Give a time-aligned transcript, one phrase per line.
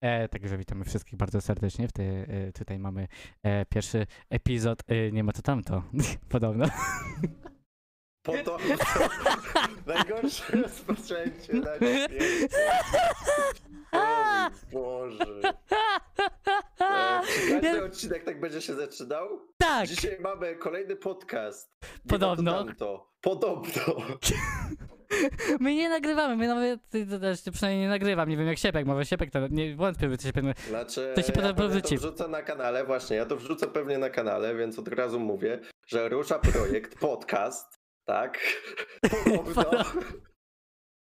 [0.00, 1.88] E, także witamy wszystkich bardzo serdecznie.
[1.88, 3.08] W tej, e, tutaj mamy
[3.42, 4.82] e, pierwszy epizod.
[4.86, 5.82] E, nie ma to tamto.
[6.28, 6.66] Podobno.
[8.22, 8.74] Podobno.
[9.86, 12.48] Najgorsze rozpoczęcie na świecie.
[14.72, 15.24] Boże.
[16.80, 19.40] E, czy każdy odcinek tak będzie się zaczynał?
[19.58, 19.86] tak!
[19.88, 21.70] Dzisiaj mamy kolejny podcast.
[21.82, 22.64] Nie ma to Podobno.
[22.64, 23.10] tamto.
[23.20, 23.82] Podobno.
[25.60, 26.80] My nie nagrywamy, my nawet,
[27.52, 31.12] przynajmniej nie nagrywam, nie wiem jak Siepek, może Siepek to, nie wątpię, że Siepek, Znaczy,
[31.14, 31.94] To się potem ja pewnie wrzuci.
[31.94, 35.60] to wrzucę na kanale, właśnie, ja to wrzucę pewnie na kanale, więc od razu mówię,
[35.86, 38.38] że rusza projekt, podcast, tak?
[39.54, 39.84] Podobno.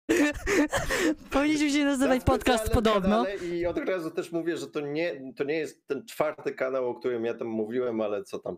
[1.30, 3.26] powinniśmy się Na nazywać podcast podobno.
[3.52, 6.94] I od razu też mówię, że to nie, to nie jest ten czwarty kanał, o
[6.94, 8.56] którym ja tam mówiłem, ale co tam.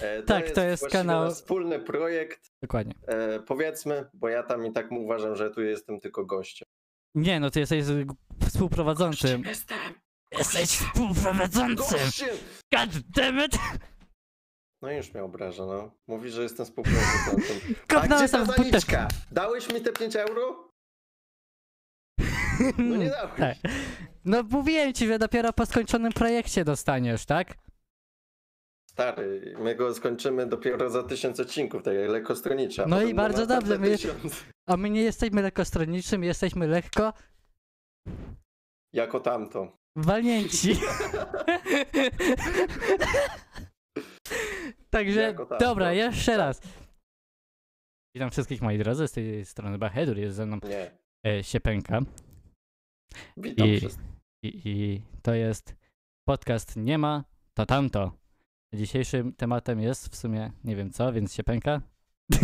[0.00, 2.94] E, Tak, to jest kanał- wspólny projekt, Dokładnie.
[3.06, 6.68] e, powiedzmy, bo ja tam i tak uważam, że tu jestem tylko gościem.
[7.14, 7.84] Nie, no ty jesteś
[8.48, 9.42] współprowadzącym.
[9.44, 9.78] Jestem
[10.38, 11.74] Jesteś współprowadzącym!
[11.98, 12.36] gościem!
[12.72, 13.52] God damn it!
[14.82, 15.90] No już mnie obraża, no.
[16.06, 17.74] Mówi, że jestem współprowadzącym.
[17.96, 19.08] A gdzie ta zaliczka?
[19.32, 20.67] Dałeś mi te 5 euro?
[22.78, 23.38] No nie dałeś.
[23.38, 23.56] Tak.
[24.24, 27.54] No mówiłem ci, że dopiero po skończonym projekcie dostaniesz, tak?
[28.90, 32.84] Stary, my go skończymy dopiero za tysiąc odcinków, tak jak lekkostronicze.
[32.88, 33.96] No i bardzo dobrze, my.
[34.68, 37.12] A my nie jesteśmy lekkostroniczym, jesteśmy lekko
[38.92, 39.76] Jako tamto.
[39.96, 40.76] walnięci.
[44.90, 46.60] Także, tak, dobra, jeszcze raz.
[48.14, 50.90] Witam wszystkich moi drodzy, z tej strony Bahedur, jest ze mną Nie.
[51.26, 52.00] e, Siepenka
[53.36, 53.80] Witam I-
[54.42, 55.76] i, i to jest
[56.28, 58.12] podcast Nie ma, to tamto.
[58.74, 61.80] Dzisiejszym tematem jest w sumie nie wiem co, więc Siepenka.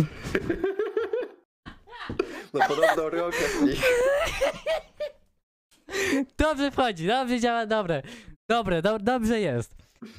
[2.53, 3.35] No podobno League.
[6.37, 8.01] Dobrze wchodzi, dobrze działa, dobre.
[8.49, 9.75] Dobre, do, dobrze jest.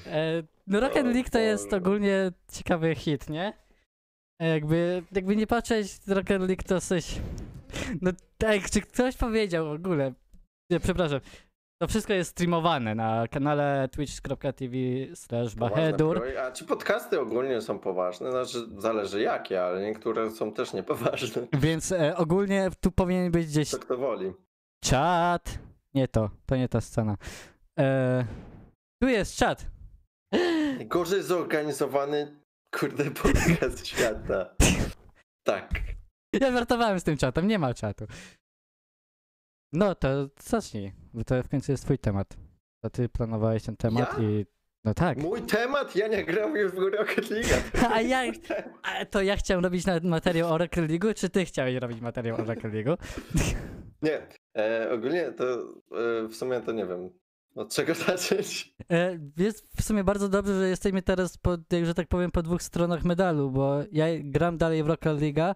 [0.06, 3.52] E, no Rocket League to jest ogólnie ciekawy hit, nie?
[4.40, 7.20] E, Jakby, jakby nie patrzeć, Rocket League to coś...
[8.00, 10.12] No tak, czy ktoś powiedział w ogóle...
[10.70, 11.20] Nie, przepraszam.
[11.82, 14.76] To wszystko jest streamowane na kanale twitch.tv
[15.14, 16.22] slash bahedur.
[16.46, 18.30] A czy podcasty ogólnie są poważne?
[18.30, 21.46] Znaczy, zależy jakie, ale niektóre są też niepoważne.
[21.60, 24.32] Więc e, ogólnie tu powinien być gdzieś To kto woli.
[24.84, 25.58] czat.
[25.94, 27.16] Nie to, to nie ta scena.
[27.78, 28.24] E,
[29.02, 29.66] tu jest czat.
[30.86, 32.36] Gorzej zorganizowany,
[32.74, 34.54] kurde, podcast świata.
[35.46, 35.70] Tak.
[36.32, 38.06] Ja żartowałem z tym czatem, nie ma czatu.
[39.72, 40.08] No to
[40.40, 42.36] zacznij, bo to w końcu jest twój temat.
[42.80, 44.24] To ty planowałeś ten temat Ja?
[44.24, 44.46] i...
[44.84, 45.18] No tak.
[45.18, 45.96] Mój temat?
[45.96, 47.48] Ja nie gram już w Rocket League.
[47.94, 48.22] A ja,
[48.82, 52.36] a to ja chciałem robić na materiał o Rocket League'u, czy ty chciałeś robić materiał
[52.40, 52.96] o Rocket League'u?
[54.02, 55.44] Nie, e, ogólnie to
[56.24, 57.10] e, w sumie to nie wiem.
[57.54, 58.74] Od czego zacząć?
[58.90, 62.42] E, Jest w sumie bardzo dobrze, że jesteśmy teraz, po, jak że tak powiem, po
[62.42, 65.54] dwóch stronach medalu, bo ja gram dalej w Rocket League'a,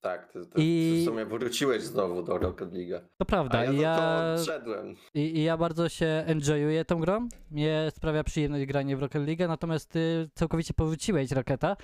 [0.00, 3.06] Tak, ty, ty, I- w sumie wróciłeś znowu do Rocket League.
[3.18, 4.96] to prawda, A ja, i ja, to odszedłem.
[5.14, 9.48] i, i ja bardzo się enjoyuję tą grą, mnie sprawia przyjemność granie w Rocket League,
[9.48, 11.76] natomiast ty całkowicie powróciłeś Rocketa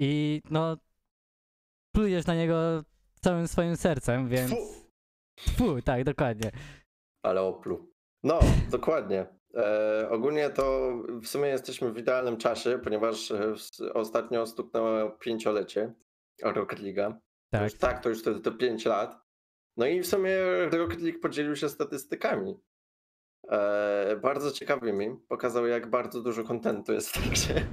[0.00, 0.76] i no,
[1.96, 2.84] plujesz na niego
[3.20, 4.50] całym swoim sercem, więc...
[4.50, 4.56] Fu,
[5.56, 6.50] Fu, tak, dokładnie.
[7.24, 7.92] ale oplu.
[8.24, 8.38] No,
[8.70, 9.26] dokładnie.
[9.54, 13.54] E, ogólnie to w sumie jesteśmy w idealnym czasie, ponieważ e,
[13.94, 15.92] ostatnio stuknęło pięciolecie
[16.42, 17.14] Rocket League'a.
[17.50, 17.62] Tak.
[17.62, 19.22] już, tak, to już to, to 5 lat.
[19.76, 20.36] No i w sumie
[20.72, 22.60] Rocket League podzielił się statystykami.
[23.48, 25.16] E, bardzo ciekawymi.
[25.28, 27.66] Pokazał, jak bardzo dużo kontentu jest w tej grze.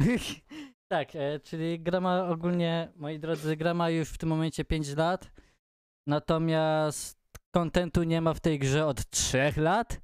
[0.92, 4.96] tak, e, czyli gra ma ogólnie, moi drodzy, gra ma już w tym momencie 5
[4.96, 5.30] lat,
[6.06, 7.20] natomiast
[7.54, 10.00] kontentu nie ma w tej grze od 3 lat.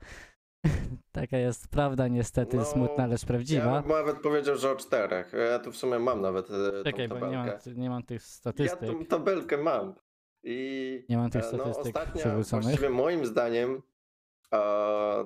[1.13, 3.83] Taka jest prawda, niestety No, smutna, lecz Ja prawdziwa.
[3.83, 5.33] bym nawet powiedział, że o czterech.
[5.51, 7.71] Ja tu w sumie mam nawet e, Czekaj, tą bo nie mam, tabelkę.
[7.75, 8.81] nie mam tych Ja statystyk.
[8.89, 9.95] tą tabelkę mam.
[10.43, 12.65] I Nie mam tych e, no, statystyk przywróconych.
[12.65, 13.83] właściwie moim zdaniem
[14.53, 14.59] e,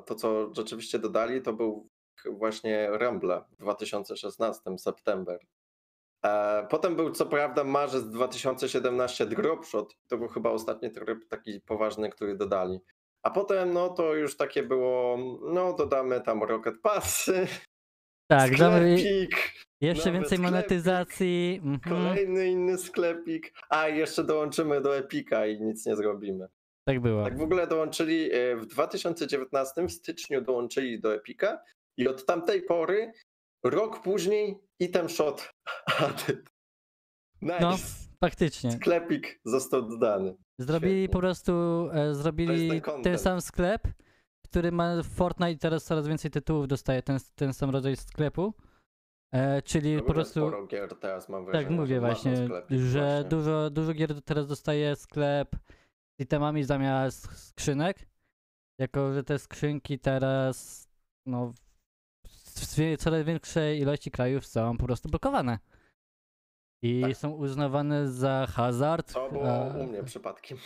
[0.06, 1.88] to, co rzeczywiście dodali, to był
[2.30, 5.38] właśnie Rumble w 2016, September.
[6.24, 9.96] E, Potem był co prawda marzec 2017 Dropshot.
[10.08, 12.80] To był chyba ostatni tryb taki poważny, który dodali.
[13.22, 17.46] A potem no to już takie było, no dodamy tam Rocket Passy,
[18.30, 21.60] Tak, sklepik, jeszcze więcej sklepik, monetyzacji.
[21.64, 21.80] Mhm.
[21.98, 26.48] kolejny inny sklepik, a jeszcze dołączymy do Epika i nic nie zrobimy.
[26.88, 27.24] Tak było.
[27.24, 31.62] Tak w ogóle dołączyli e, w 2019 w styczniu dołączyli do Epika
[31.96, 33.12] i od tamtej pory
[33.64, 35.52] rok później item shot
[35.98, 36.50] added.
[37.42, 37.60] Nice.
[37.60, 37.76] No.
[38.24, 38.72] Faktycznie.
[38.72, 40.36] Sklepik został dodany.
[40.58, 41.08] Zrobili Świetnie.
[41.12, 41.52] po prostu,
[41.92, 43.88] e, zrobili ten sam sklep,
[44.44, 48.54] który ma Fortnite teraz coraz więcej tytułów dostaje ten, ten sam rodzaj sklepu.
[49.34, 50.50] E, czyli po Ogólnie prostu.
[50.68, 53.28] Gier teraz mam wrażenie, Tak, mówię właśnie, sklepik że właśnie.
[53.28, 55.56] dużo, dużo gier teraz dostaje sklep
[56.18, 58.06] z itemami zamiast skrzynek.
[58.80, 60.88] Jako, że te skrzynki teraz,
[61.26, 61.52] no,
[62.24, 65.58] w coraz większej ilości krajów są po prostu blokowane.
[66.82, 67.16] I Tak.
[67.16, 69.12] są uznawane za hazard.
[69.12, 70.58] To było a- u mnie przypadkiem.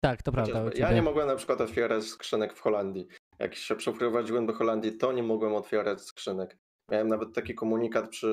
[0.00, 0.52] Tak, to prawda.
[0.62, 0.78] Chociażby.
[0.80, 3.06] Ja nie mogłem na przykład otwierać skrzynek w Holandii.
[3.38, 6.58] Jak się przeprowadziłem do Holandii, to nie mogłem otwierać skrzynek.
[6.90, 8.26] Miałem nawet taki komunikat przy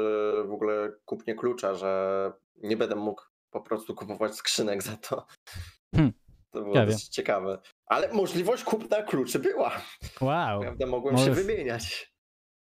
[0.47, 2.31] w ogóle kupnie klucza, że
[2.63, 5.25] nie będę mógł po prostu kupować skrzynek za to.
[5.95, 6.13] Hmm.
[6.51, 6.75] To było
[7.11, 7.59] ciekawe.
[7.85, 9.71] Ale możliwość kupna kluczy była.
[10.21, 10.61] Wow.
[10.61, 12.13] Prawda, mogłem się Możesz- wymieniać.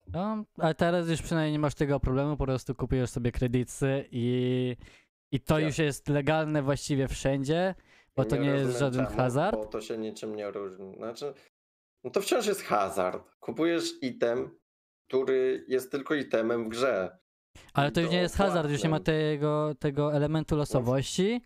[0.07, 4.75] No, a teraz już przynajmniej nie masz tego problemu, po prostu kupujesz sobie kredyty i,
[5.31, 7.75] i to Ja- już jest legalne właściwie wszędzie,
[8.15, 9.57] bo to nie jest rozumiem żaden czemu, hazard.
[9.57, 10.95] Bo to się niczym nie różni.
[10.95, 11.33] Znaczy,
[12.03, 13.35] no to wciąż jest hazard.
[13.39, 14.51] Kupujesz item,
[15.07, 17.17] który jest tylko itemem w grze.
[17.73, 21.41] Ale to już nie jest hazard, już nie ma tego, tego elementu losowości.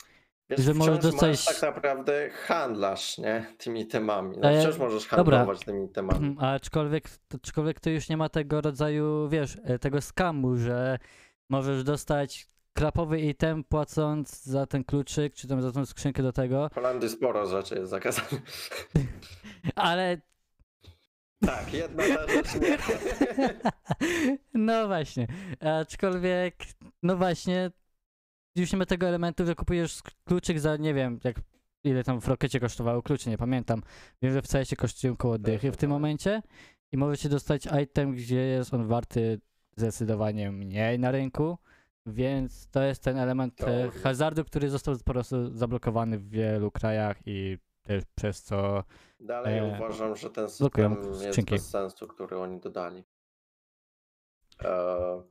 [0.50, 3.46] Wiesz, Że możesz dostać- tak naprawdę handlarz, nie?
[3.58, 4.38] Tymi itemami.
[4.42, 5.38] No wciąż możesz dobra.
[5.38, 6.36] handlować tymi itemami.
[6.40, 7.04] A aczkolwiek,
[7.36, 11.00] aczkolwiek to już nie ma tego rodzaju, wiesz, e, tego skamu, że
[11.50, 16.70] możesz dostać krapowy item płacąc za ten kluczyk, czy tam za tą skrzynkę do tego,
[16.72, 18.42] W Holandii sporo rzeczy jest zakazanych.
[19.76, 20.18] ale
[21.46, 22.78] tak, jedna ta rzecz nie.
[24.54, 25.28] No właśnie.
[25.82, 26.56] Aczkolwiek,
[27.04, 27.72] no właśnie,
[28.56, 31.36] już nie ma tego elementu, że kupujesz kluczyk za, nie wiem, jak
[31.84, 33.82] ile tam w Rockecie kosztowało klucze, nie pamiętam.
[34.22, 36.42] Wiem, że w CS kosztują koło dychy w tym momencie
[36.92, 39.40] i możecie dostać item, gdzie jest on warty
[39.78, 41.58] zdecydowanie mniej na rynku,
[42.06, 47.18] więc to jest ten element e, hazardu, który został po prostu zablokowany w wielu krajach
[47.26, 48.84] i też przez co
[49.20, 51.52] Dalej E, uważam, że ten blokują system jest skrzynki.
[51.52, 53.04] bez sensu, który oni dodali.
[54.64, 55.22] E,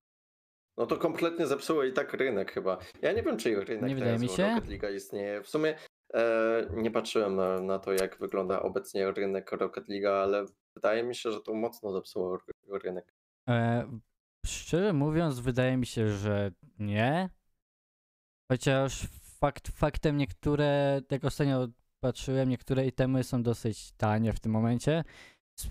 [0.76, 2.78] no to kompletnie zepsuło i tak rynek chyba.
[3.02, 4.54] Ja nie wiem, czy rynek Nie wydaje mi się.
[4.54, 5.42] Rocket League istnieje.
[5.42, 5.78] W sumie
[6.14, 10.44] e, nie patrzyłem na, na to, jak wygląda obecnie rynek Rocket League, ale
[10.76, 13.14] wydaje mi się, że to mocno zepsuło ry- rynek.
[13.48, 13.88] E,
[14.46, 17.30] szczerze mówiąc, wydaje mi się, że nie.
[18.52, 19.06] Chociaż
[19.40, 21.68] fakt, faktem niektóre, jak ostatnio
[22.00, 25.04] patrzyłem, niektóre itemy są dosyć tanie w tym momencie.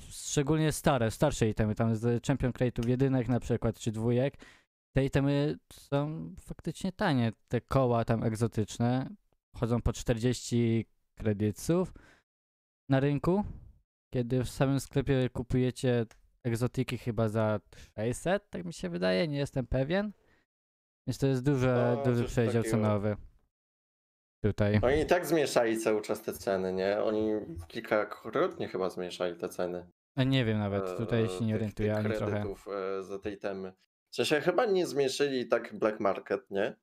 [0.09, 4.33] Szczególnie stare, starsze itemy, tam z Champion Crate'ów jedynek na przykład, czy dwójek.
[4.95, 7.31] Te itemy są faktycznie tanie.
[7.47, 9.09] Te koła tam egzotyczne
[9.55, 10.85] chodzą po 40
[11.19, 11.93] kredytów
[12.89, 13.43] na rynku,
[14.13, 16.05] kiedy w samym sklepie kupujecie
[16.45, 17.59] egzotyki chyba za
[17.97, 20.11] 600, tak mi się wydaje, nie jestem pewien.
[21.07, 23.15] Więc to jest duży, No, duży przedział cenowy.
[24.45, 24.79] Tutaj.
[24.83, 27.03] Oni i tak zmniejszali cały czas te ceny, nie?
[27.03, 27.29] Oni
[27.67, 29.85] kilkakrotnie chyba zmniejszali te ceny.
[30.15, 32.43] A nie wiem nawet, tutaj e, się nie tych- orientuję ani trochę.
[32.99, 33.73] e, za tej temy.
[34.13, 36.75] W sensie chyba nie zmniejszyli tak black market, nie?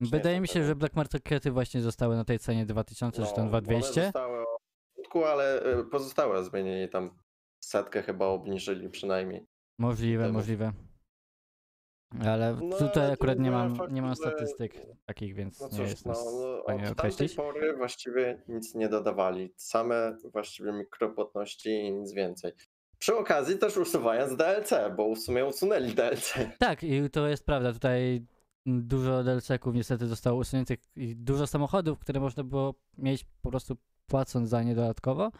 [0.00, 3.44] nie Wydaje mi się, że Black Markety właśnie zostały na tej cenie 2000 czy tam
[3.44, 4.04] No, bo one 2200.
[4.04, 4.46] zostały od
[4.96, 7.18] początku, ale e, pozostałe zmienili tam
[7.64, 9.46] setkę chyba obniżyli przynajmniej.
[9.78, 10.72] Możliwe, możliwe.
[12.24, 15.90] Ale No, tutaj akurat nie mam, nie mam że- statystyk takich, więc No nie cóż,
[15.90, 17.34] jestem no, w no, stanie od określić.
[17.34, 19.54] pory właściwie nic nie dodawali.
[19.56, 22.52] Same właściwie mikropłatności i nic więcej.
[23.06, 26.34] Przy okazji też usuwając DLC, bo w sumie usunęli DLC.
[26.58, 27.72] Tak, i to jest prawda.
[27.72, 28.26] Tutaj
[28.66, 33.76] dużo DLC-ków niestety zostało usuniętych i dużo samochodów, które można było mieć po prostu
[34.06, 35.32] płacąc za nie dodatkowo,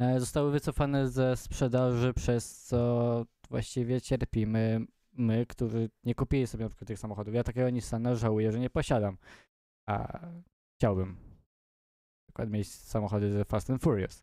[0.00, 6.70] e, zostały wycofane ze sprzedaży, przez co właściwie cierpimy my, którzy nie kupili sobie na
[6.70, 7.34] przykład tych samochodów.
[7.34, 9.16] Ja takiego Nissana żałuję, że nie posiadam,
[9.88, 10.20] a
[10.78, 14.22] chciałbym na przykład mieć samochody ze Fast and Furious.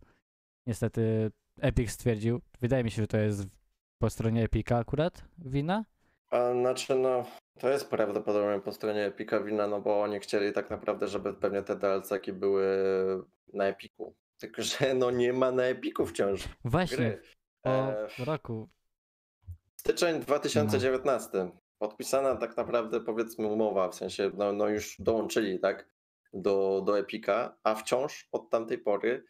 [0.67, 3.43] Niestety Epic stwierdził, wydaje mi się, że to jest
[3.99, 5.85] po stronie Epica akurat wina,
[6.29, 7.25] A znaczy, no,
[7.59, 11.61] to jest prawdopodobnie po stronie Epika wina, no bo oni chcieli tak naprawdę, żeby pewnie
[11.61, 12.65] te DLC-ki były
[13.53, 14.15] na Epiku.
[14.37, 17.21] Tylko, że no nie ma na Epiku wciąż Właśnie, gry.
[17.61, 18.69] po E, roku.
[19.75, 21.51] Styczeń 2019.
[21.79, 25.89] Podpisana tak naprawdę powiedzmy umowa, w sensie no, no już dołączyli tak
[26.33, 29.23] do, do Epika, a wciąż od tamtej pory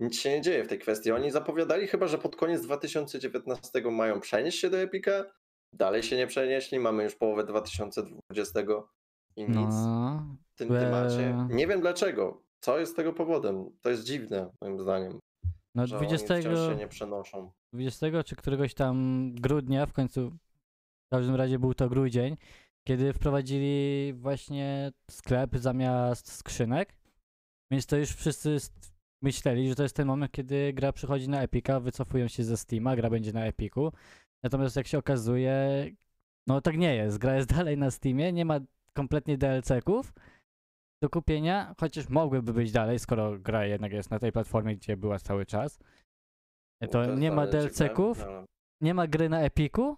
[0.00, 1.12] nic się nie dzieje w tej kwestii.
[1.12, 5.24] Oni zapowiadali chyba, że pod koniec 2019 mają przenieść się do Epika.
[5.74, 8.60] Dalej się nie przenieśli, mamy już połowę 2020
[9.36, 11.28] i nic No, w tym temacie.
[11.28, 11.54] eee.
[11.56, 12.42] Nie wiem dlaczego.
[12.60, 13.70] Co jest tego powodem?
[13.80, 15.18] To jest dziwne, moim zdaniem,
[15.74, 17.50] no że 20, oni wciąż się nie przenoszą.
[17.72, 22.36] 20 czy któregoś tam grudnia, w końcu, w każdym razie był to grudzień,
[22.88, 26.94] kiedy wprowadzili właśnie sklep zamiast skrzynek.
[27.70, 28.56] Więc to już wszyscy
[29.22, 32.96] myśleli, że to jest ten moment, kiedy gra przychodzi na Epica, wycofują się ze Steama,
[32.96, 33.92] gra będzie na Epiku.
[34.42, 35.86] Natomiast jak się okazuje,
[36.46, 37.18] no tak nie jest.
[37.18, 38.60] Gra jest dalej na Steamie, nie ma
[38.96, 40.12] kompletnie DLC-ków
[41.02, 45.18] do kupienia, chociaż mogłyby być dalej, skoro gra jednak jest na tej platformie, gdzie była
[45.18, 45.78] cały czas.
[46.82, 48.44] E, To nie ma DLC-ków, ale-
[48.80, 49.96] nie ma gry na Epiku,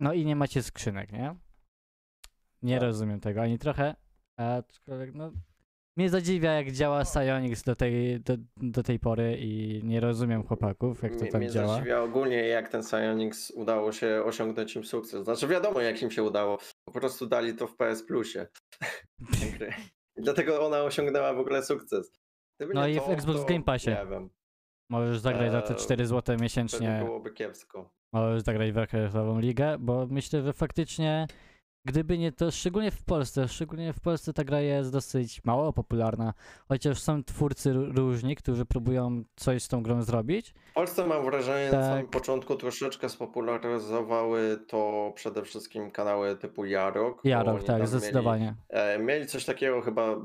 [0.00, 1.34] no i nie macie skrzynek, nie?
[2.62, 2.82] Nie Tak.
[2.82, 3.94] rozumiem tego ani trochę,
[4.38, 5.32] aczkolwiek no
[5.96, 11.02] mnie zadziwia jak działa Psyonix do tej, do, do tej pory i nie rozumiem chłopaków,
[11.02, 11.74] jak to Mnie- tam mnie działa.
[11.74, 15.24] zadziwia ogólnie, jak ten Psyonix udało się osiągnąć im sukces.
[15.24, 16.58] Znaczy wiadomo, jak im się udało.
[16.84, 18.46] Po prostu dali to w PS Plusie.
[20.16, 22.12] Dlatego ona osiągnęła w ogóle sukces.
[22.58, 23.90] Gdyby No i w to, Xbox to Game Passie.
[23.90, 24.30] Nie wiem,
[24.90, 27.90] Możesz zagrać za te Eee, 4 zł wtedy miesięcznie, byłoby kiepsko.
[28.12, 31.26] możesz zagrać w rekordową ligę, bo myślę, że faktycznie
[31.84, 36.34] gdyby nie to, szczególnie w Polsce, szczególnie w Polsce ta gra jest dosyć mało popularna,
[36.68, 40.54] chociaż są twórcy różni, którzy próbują coś z tą grą zrobić.
[40.70, 42.10] W Polsce mam wrażenie, na samym Tak.
[42.10, 47.20] początku troszeczkę spopularyzowały to przede wszystkim kanały typu Jarok.
[47.24, 48.54] Jarok, tak, zdecydowanie.
[48.72, 50.16] Mieli, e, mieli coś takiego chyba,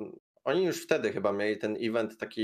[0.44, 2.42] oni już wtedy chyba mieli ten event taki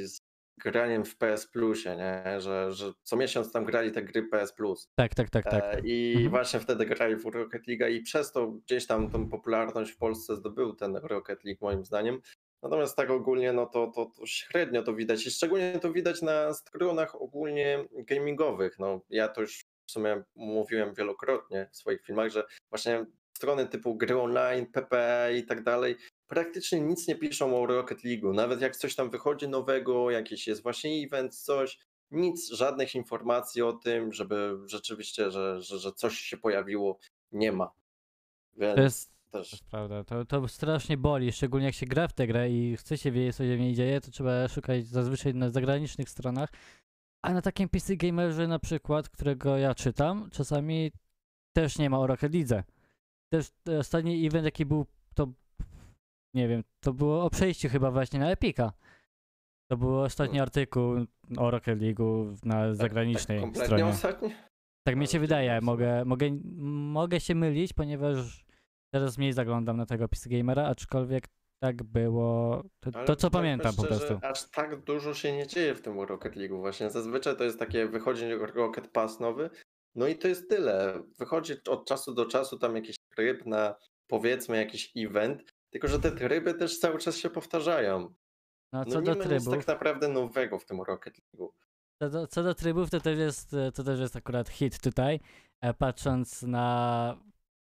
[0.00, 0.20] z
[0.58, 2.40] graniem w PS Plusie, nie?
[2.40, 4.88] Że, że co miesiąc tam grali te gry PS Plus.
[4.94, 5.64] Tak, tak, tak, tak.
[5.64, 6.30] E, I Mhm.
[6.30, 10.36] właśnie wtedy grali w Rocket League i przez to gdzieś tam tą popularność w Polsce
[10.36, 12.20] zdobył ten Rocket League moim zdaniem.
[12.62, 16.54] Natomiast tak ogólnie, no to, to, to średnio to widać i szczególnie to widać na
[16.54, 18.78] stronach ogólnie gamingowych.
[18.78, 23.06] No ja to już w sumie mówiłem wielokrotnie w swoich filmach, że właśnie
[23.36, 28.34] strony typu gry online, PPE i tak dalej praktycznie nic nie piszą o Rocket League'u.
[28.34, 31.78] Nawet jak coś tam wychodzi nowego, jakiś jest właśnie event, coś,
[32.10, 36.98] nic, żadnych informacji o tym, żeby rzeczywiście, że, że, że coś się pojawiło,
[37.32, 37.70] nie ma.
[38.56, 42.26] Więc To jest, też prawda, to, to strasznie boli, szczególnie jak się gra w tę
[42.26, 45.50] grę i chce się wiedzieć, co się w niej dzieje, to trzeba szukać zazwyczaj na
[45.50, 46.50] zagranicznych stronach,
[47.22, 50.92] a na takim PC Gamerze na przykład, którego ja czytam, czasami
[51.52, 52.62] też nie ma o Rocket League.
[53.34, 55.32] Też e, ostatni event, jaki był, to
[56.34, 58.72] nie wiem, to było o przejściu chyba właśnie na Epika.
[59.70, 63.86] To był ostatni artykuł o Rocket League'u na zagranicznej tak kompletnie stronie.
[63.86, 64.28] ostatnio?
[64.86, 66.38] Tak mi się wydaje, mogę, mogę,
[66.92, 68.44] mogę się mylić, ponieważ
[68.92, 71.24] teraz mniej zaglądam na tego PC Gamera, aczkolwiek
[71.62, 74.18] tak było, to, to co pamiętam po prostu.
[74.22, 76.90] Aż tak dużo się nie dzieje w tym Rocket League'u właśnie.
[76.90, 79.50] Zazwyczaj to jest takie, wychodzi Rocket Pass nowy,
[79.94, 81.02] no i to jest tyle.
[81.18, 83.74] Wychodzi od czasu do czasu tam jakiś tryb na
[84.06, 88.00] powiedzmy jakiś event, tylko że te tryby też cały czas się powtarzają.
[88.72, 91.48] No No co nie do nic trybów, tak naprawdę nowego w tym Rocket League'u.
[91.98, 95.20] co do, co do trybów, to też jest, to też jest akurat hit tutaj,
[95.60, 97.16] e, patrząc na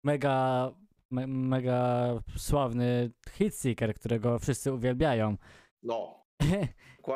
[0.05, 0.71] mega,
[1.11, 5.37] me, mega sławny Hitseeker, którego wszyscy uwielbiają.
[5.83, 6.22] No.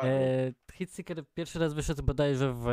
[0.03, 2.65] E, Hitseeker pierwszy raz wyszedł bodajże w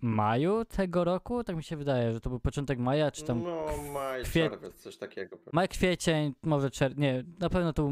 [0.00, 3.66] maju tego roku, tak mi się wydaje, że to był początek maja, czy tam no,
[3.92, 5.38] maj, kwie- czerwiec, coś takiego.
[5.52, 7.90] Maj, kwiecień, może czerwiec, nie, na pewno to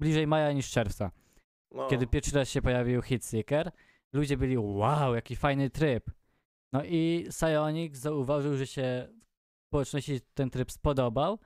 [0.00, 1.10] bliżej maja niż czerwca,
[1.72, 3.70] No, kiedy pierwszy raz się pojawił Hitseeker.
[4.12, 6.10] Ludzie byli, wow, jaki fajny tryb.
[6.72, 9.08] No i Psyonix zauważył, że się
[9.68, 11.38] społeczności ten tryb spodobał,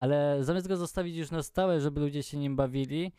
[0.00, 3.12] ale zamiast go zostawić już na stałe, żeby ludzie się nim bawili,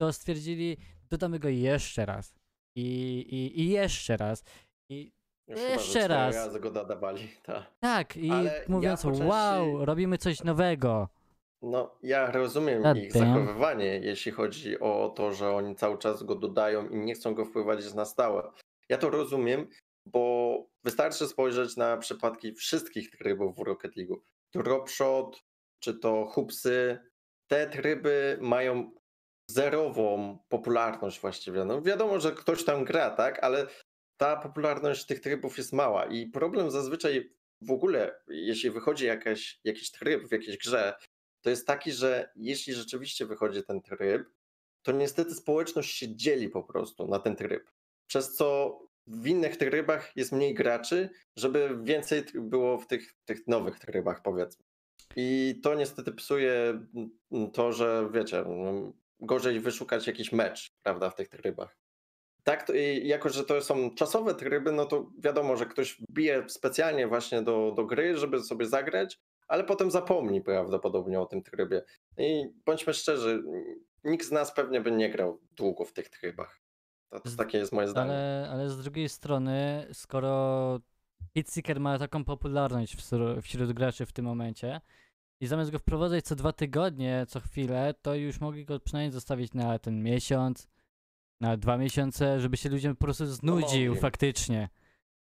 [0.00, 0.76] to stwierdzili,
[1.10, 2.34] dodamy go jeszcze raz.
[2.76, 2.82] I,
[3.30, 4.44] i, i jeszcze raz.
[4.90, 5.12] I
[5.48, 6.34] już chyba, jeszcze cztery raz.
[6.34, 7.62] razy go dodawali, tak.
[7.80, 11.08] tak, i Ale ja mówiąc, po części- wow, robimy coś nowego.
[11.62, 13.26] No, ja rozumiem God ich damn.
[13.34, 17.44] zachowywanie, jeśli chodzi o to, że oni cały czas go dodają i nie chcą go
[17.44, 18.50] wpływać na stałe.
[18.88, 19.68] Ja to rozumiem,
[20.06, 24.16] bo wystarczy spojrzeć na przypadki wszystkich trybów w Rocket League'u.
[24.54, 25.42] Dropshot,
[25.82, 26.98] czy to hupsy,
[27.50, 28.90] te tryby mają
[29.46, 31.64] zerową popularność właściwie.
[31.64, 33.66] No wiadomo, że ktoś tam gra, tak, ale
[34.16, 39.90] ta popularność tych trybów jest mała i problem zazwyczaj w ogóle, jeśli wychodzi jakaś, jakiś
[39.90, 40.94] tryb w jakiejś grze,
[41.42, 44.28] to jest taki, że jeśli rzeczywiście wychodzi ten tryb,
[44.82, 47.70] to niestety społeczność się dzieli po prostu na ten tryb.
[48.06, 53.78] Przez co w innych trybach jest mniej graczy, żeby więcej było w tych, tych nowych
[53.78, 54.64] trybach, powiedzmy.
[55.16, 56.80] I to niestety psuje
[57.30, 61.76] mm, to, że wiecie, mm, gorzej wyszukać jakiś mecz, prawda, w tych trybach.
[62.42, 66.44] Tak, to, i jako że to są czasowe tryby, no to wiadomo, że ktoś bije
[66.48, 71.82] specjalnie właśnie do, do gry, żeby sobie zagrać, ale potem zapomni prawdopodobnie o tym trybie.
[72.18, 73.42] I bądźmy szczerzy,
[74.04, 76.60] nikt z nas pewnie by nie grał długo w tych trybach.
[77.10, 78.10] To, to takie jest moje zdanie.
[78.10, 80.80] Ale, ale z drugiej strony, skoro
[81.34, 84.80] Hitseeker ma taką popularność wśród, wśród graczy w tym momencie
[85.40, 89.54] i zamiast go wprowadzać co dwa tygodnie, co chwilę, to już mogli go przynajmniej zostawić
[89.54, 90.68] na ten miesiąc,
[91.40, 94.00] na dwa miesiące, żeby się ludziom po prostu znudził mogli.
[94.00, 94.68] faktycznie.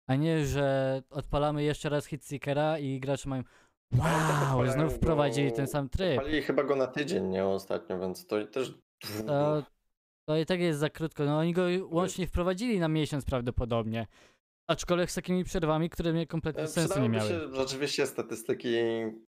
[0.07, 5.51] A nie, że odpalamy jeszcze raz Hit Seekera i gracze mają tak wow, znów wprowadzili
[5.51, 6.15] ten sam tryb.
[6.15, 8.73] Pali chyba go na tydzień, nie ostatnio, więc to też
[9.27, 9.63] To,
[10.27, 11.25] to i tak jest za krótko.
[11.25, 14.07] No oni go łącznie wprowadzili na miesiąc prawdopodobnie.
[14.69, 17.29] Aczkolwiek z takimi przerwami, które mnie kompletnie E, sensu nie miały.
[17.29, 18.75] się rzeczywiście statystyki,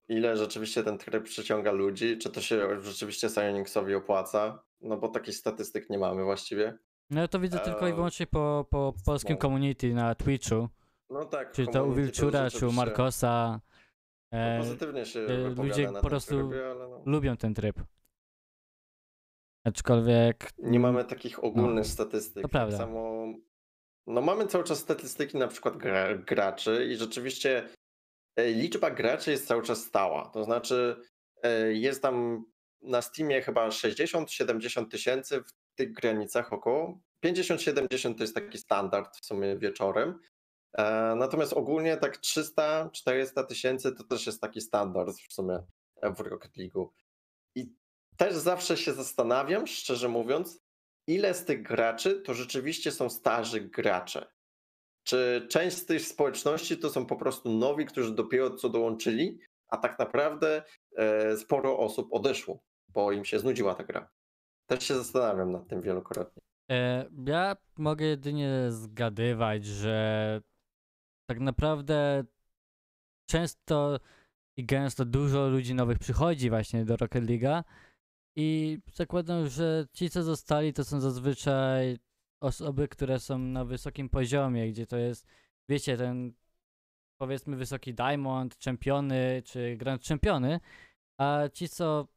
[0.08, 5.36] ile rzeczywiście ten tryb przyciąga ludzi, czy to się rzeczywiście Psionicsowi opłaca, no bo takich
[5.36, 6.78] statystyk nie mamy właściwie.
[7.10, 9.40] No ja to widzę tylko i wyłącznie po, po polskim no.
[9.40, 10.68] community na Twitchu.
[11.10, 11.52] No tak.
[11.52, 13.60] Czy to u Wilczura, czy u Markosa.
[14.32, 17.02] no E, Pozytywnie się e, ludzie po prostu trybie, no.
[17.06, 17.76] lubią ten tryb.
[19.64, 20.50] Aczkolwiek.
[20.58, 22.34] Nie mamy takich ogólnych statystyk.
[22.34, 22.76] to tak prawda.
[22.76, 23.26] samo.
[24.06, 27.68] No mamy cały czas statystyki na przykład gra, graczy i rzeczywiście
[28.46, 30.30] liczba graczy jest cały czas stała.
[30.34, 30.96] To znaczy
[31.42, 32.44] e, jest tam
[32.82, 37.00] na Steamie chyba 60-70 tysięcy w tych granicach około.
[37.24, 40.18] 50-70 to jest taki standard w sumie wieczorem.
[40.72, 45.62] E, Natomiast ogólnie tak 300-400 tysięcy to też jest taki standard w sumie
[46.02, 46.88] e, w Rocket League'u.
[47.54, 47.72] I
[48.16, 50.62] też zawsze się zastanawiam, szczerze mówiąc,
[51.06, 54.37] ile z tych graczy to rzeczywiście są starzy gracze.
[55.08, 59.38] Czy część z tych społeczności to są po prostu nowi, którzy dopiero co dołączyli,
[59.68, 60.62] a tak naprawdę
[60.96, 64.10] e, sporo osób odeszło, bo im się znudziła ta gra.
[64.66, 66.42] Też się zastanawiam nad tym wielokrotnie.
[66.70, 70.40] E, ja mogę jedynie zgadywać, że
[71.30, 72.24] tak naprawdę
[73.30, 73.98] często
[74.56, 77.62] i gęsto dużo ludzi nowych przychodzi właśnie do Rocket League'a
[78.36, 81.98] i zakładam, że ci co zostali to są zazwyczaj
[82.40, 85.26] osoby, które są na wysokim poziomie, gdzie to jest,
[85.68, 86.32] wiecie, ten
[87.20, 90.60] powiedzmy wysoki diamond, czempiony czy grand czempiony,
[91.18, 92.08] a ci co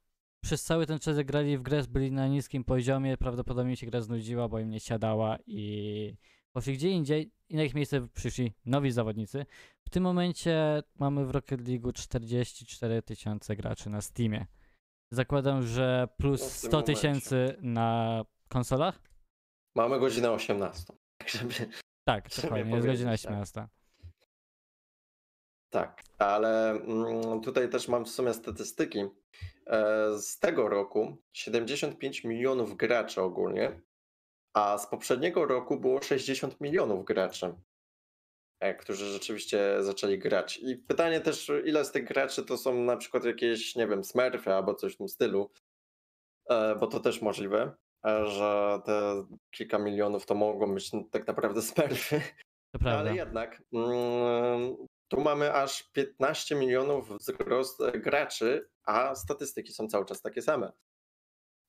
[0.43, 4.47] przez cały ten czas grali w grę byli na niskim poziomie, prawdopodobnie się gra znudziła,
[4.47, 6.15] bo im nie siadała i
[6.51, 9.45] poszli gdzie indziej i na ich miejsce przyszli nowi zawodnicy.
[9.87, 14.45] W tym momencie mamy w Rocket League 44 tysiące graczy na Steamie.
[15.11, 16.93] Zakładam, że plus No, w tym 100 momencie.
[16.93, 19.10] tysięcy na konsolach?
[19.75, 20.83] Mamy godzinę 18.
[21.17, 21.53] Tak, żeby...
[22.03, 23.31] Tak, dokładnie, jest godzina powiedzieć, tak.
[23.31, 23.67] 18.
[25.69, 28.99] Tak, ale mm, tutaj też mam w sumie statystyki.
[29.67, 33.81] E, Z tego roku 75 milionów graczy ogólnie,
[34.53, 37.55] a z poprzedniego roku było 60 milionów graczy,
[38.59, 40.57] e, którzy rzeczywiście zaczęli grać.
[40.57, 44.53] I pytanie też, ile z tych graczy to są na przykład jakieś, nie wiem, smurfy
[44.53, 45.51] albo coś w tym stylu,
[46.49, 47.71] e, bo to też możliwe,
[48.03, 52.21] że te kilka milionów to mogą być tak naprawdę smurfy.
[52.73, 54.75] To No, ale jednak mm,
[55.11, 60.71] tu mamy aż 15 milionów wzrost e, graczy, a statystyki są cały czas takie same.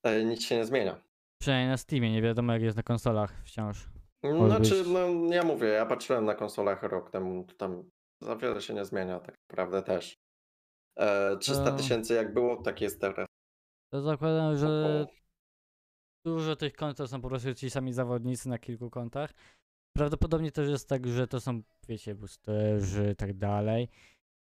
[0.02, 1.02] E, Nic się nie zmienia.
[1.40, 3.88] Przynajmniej na Steamie, nie wiadomo jak jest na konsolach wciąż.
[4.22, 7.90] Może Znaczy, no, ja mówię, ja patrzyłem na konsolach rok temu, to tam
[8.20, 10.16] za wiele się nie zmienia, tak naprawdę też.
[10.98, 13.26] E, 300 To- tysięcy jak było, tak jest teraz.
[13.92, 15.06] To zakładam, że.
[16.24, 19.34] Dużo tych kont to są po prostu ci sami zawodnicy na kilku kontach.
[19.96, 23.88] Prawdopodobnie też jest tak, że to są, wiecie, boosterzy i tak dalej.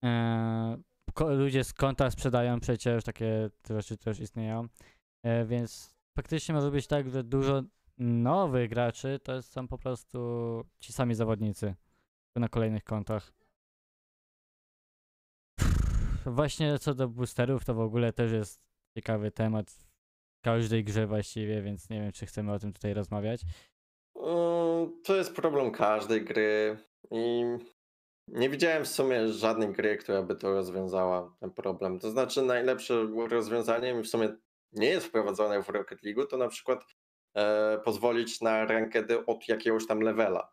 [0.03, 0.77] Eee,
[1.21, 4.69] ludzie z konta sprzedają przecież, takie rzeczy też istnieją.
[5.25, 7.63] E, więc faktycznie może być tak, że dużo
[7.99, 10.19] nowych graczy to są po prostu
[10.81, 11.75] ci sami zawodnicy
[12.37, 13.33] na kolejnych kontach.
[16.27, 18.61] Właśnie co do boosterów, to w ogóle też jest
[18.97, 19.84] ciekawy temat
[20.45, 23.41] każdej grze właściwie, więc nie wiem, czy chcemy o tym tutaj rozmawiać.
[24.17, 26.77] Mm, To jest problem każdej gry
[27.11, 27.43] i
[28.29, 31.99] nie widziałem w sumie żadnej gry, która by to rozwiązała, ten problem.
[31.99, 34.29] To znaczy najlepszym rozwiązaniem w sumie
[34.73, 36.85] nie jest wprowadzone w Rocket League, to na przykład
[37.37, 40.53] e, pozwolić na rankedy od jakiegoś tam levela,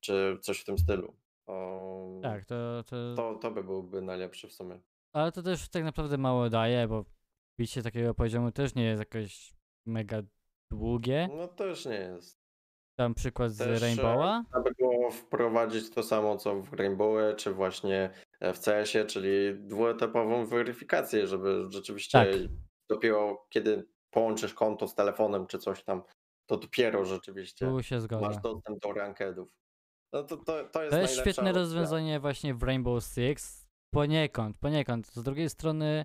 [0.00, 1.16] czy coś w tym stylu.
[1.46, 4.80] O, Tak, to, to, To, to by byłby najlepszy w sumie.
[5.12, 7.04] ale to też tak naprawdę mało daje, bo
[7.58, 9.54] bicie takiego poziomu też nie jest jakoś
[9.86, 10.22] mega
[10.70, 11.28] długie.
[11.36, 12.38] No też nie jest.
[12.98, 14.44] Tam przykład z Też, e, Rainbowa.
[14.52, 21.26] Aby było wprowadzić to samo co w Rainbowie, czy właśnie w CS-ie, czyli dwuetapową weryfikację,
[21.26, 22.28] żeby rzeczywiście Tak.
[22.90, 26.02] dopiero kiedy połączysz konto z telefonem czy coś tam,
[26.46, 28.26] to dopiero rzeczywiście Tu się zgodzę.
[28.26, 29.48] masz dostęp do rankedów.
[30.12, 33.66] No to, to, to jest To jest świetne rozwiązanie właśnie w Rainbow Six.
[33.94, 35.06] Poniekąd, poniekąd.
[35.06, 36.04] Z drugiej strony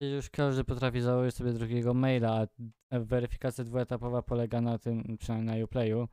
[0.00, 2.46] już każdy potrafi założyć sobie drugiego maila,
[2.90, 6.08] a weryfikacja dwuetapowa polega na tym, przynajmniej na Uplayu,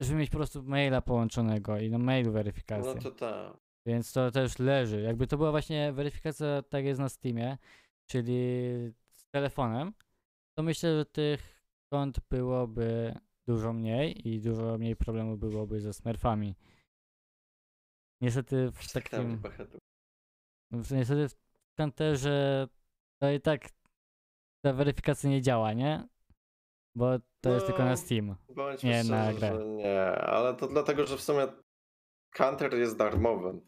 [0.00, 2.94] żeby mieć po prostu maila połączonego i na mailu weryfikację.
[2.94, 3.56] No to tak.
[3.86, 5.00] Więc to też leży.
[5.00, 7.58] Jakby to była właśnie weryfikacja, tak jest na Steamie,
[8.06, 8.34] czyli
[9.08, 9.92] z telefonem,
[10.54, 13.14] to myślę, że tych stąd byłoby
[13.46, 16.54] dużo mniej i dużo mniej problemu byłoby ze smurfami.
[18.20, 19.42] Niestety w Tak, takim...
[20.70, 22.68] Niestety w kanterze
[23.18, 23.68] to i tak
[24.64, 26.08] ta weryfikacja nie działa, nie?
[26.94, 28.36] Bo to jest tylko na No, Steam.
[28.84, 29.66] Nie, na szczerzy, grę.
[29.66, 31.46] nie, ale to dlatego, że w sumie
[32.30, 33.60] Counter jest darmowy.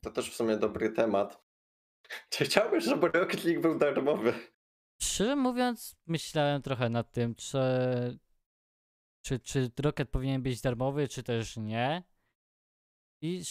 [0.00, 1.42] To też w sumie dobry temat.
[2.30, 4.32] Czy chciałbyś, żeby Rocket League był darmowy?
[5.02, 7.58] Szczerze mówiąc, myślałem trochę nad tym, czy,
[9.24, 12.02] czy, czy Rocket powinien być darmowy, czy też nie.
[13.22, 13.42] I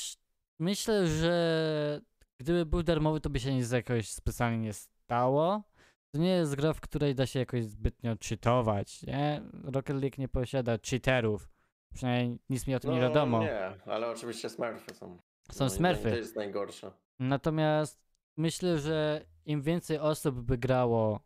[0.60, 2.02] myślę, że
[2.40, 4.74] gdyby był darmowy, to by się nic jakoś specjalnie nie
[5.06, 5.64] stało.
[6.12, 9.42] To nie jest gra, w której da się jakoś zbytnio cheatować, nie?
[9.64, 11.50] Rocket League nie posiada cheaterów.
[11.94, 13.38] Przynajmniej nic mi o tym nie wiadomo.
[13.38, 15.18] No, Nie, ale oczywiście Smurfy są.
[15.52, 16.10] Są No no smurfy.
[16.10, 16.92] To jest najgorsze.
[17.20, 18.00] Natomiast
[18.38, 21.20] myślę, że im więcej osób by grało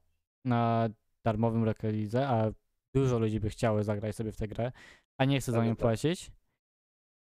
[0.46, 0.90] na
[1.24, 2.52] darmowym Rocket League, a
[2.94, 4.72] dużo ludzi by chciało zagrać sobie w tę grę,
[5.18, 5.80] a nie chce za nią tak.
[5.80, 6.32] płacić,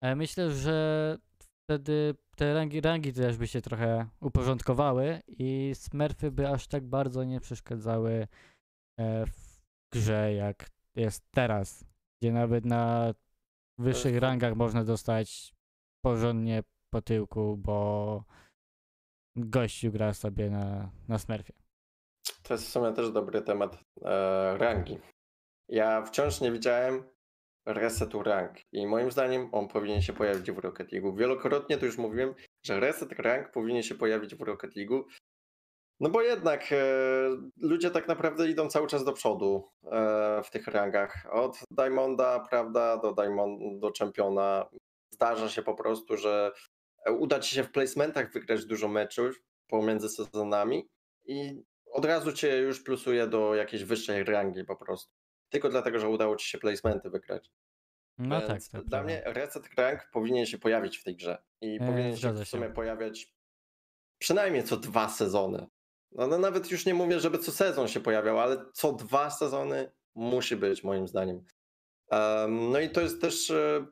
[0.01, 1.17] e, myślę, że
[1.65, 7.23] wtedy te rangi, rangi też by się trochę uporządkowały i smurfy by aż tak bardzo
[7.23, 8.27] nie przeszkadzały
[8.99, 11.85] e, w grze, jak jest teraz,
[12.21, 13.13] gdzie nawet na
[13.77, 15.53] wyższych rangach można dostać
[16.01, 18.23] porządnie po tyłku, bo
[19.35, 21.53] gościu gra sobie na, na smurfie.
[22.43, 24.99] To jest w sumie też dobry temat e, rangi.
[25.69, 27.14] Ja wciąż nie widziałem
[27.65, 31.15] resetu rank i moim zdaniem on powinien się pojawić w Rocket League.
[31.15, 32.33] Wielokrotnie to już mówiłem,
[32.65, 35.07] że reset rank powinien się pojawić w Rocket League.
[35.99, 36.75] No bo jednak e,
[37.57, 41.25] ludzie tak naprawdę idą cały czas do przodu e, w tych rangach.
[41.31, 44.69] Od Diamonda, prawda, do Diamond, do Championa.
[45.13, 46.51] Zdarza się po prostu, że
[47.19, 50.87] uda ci się w placementach wygrać dużo meczów pomiędzy sezonami
[51.25, 55.13] i od razu cię już plusuje do jakiejś wyższej rangi po prostu.
[55.49, 57.51] Tylko dlatego, że udało ci się placementy wygrać.
[58.17, 61.43] No tak, to Dla mnie reset rank powinien się pojawić w tej grze.
[61.61, 62.73] I E, powinien się w sumie się.
[62.73, 63.35] pojawiać
[64.17, 65.67] przynajmniej co dwa sezony.
[66.11, 69.91] No, no nawet już nie mówię, żeby co sezon się pojawiał, ale co dwa sezony
[70.15, 71.45] musi być moim zdaniem.
[72.11, 73.85] Em, no i to jest też e,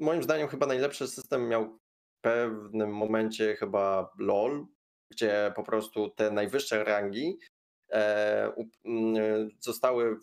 [0.00, 1.78] moim zdaniem chyba najlepszy system miał
[2.18, 4.66] w pewnym momencie chyba LOL,
[5.10, 7.38] gdzie po prostu te najwyższe rangi
[7.92, 10.16] e, up- m, e, zostały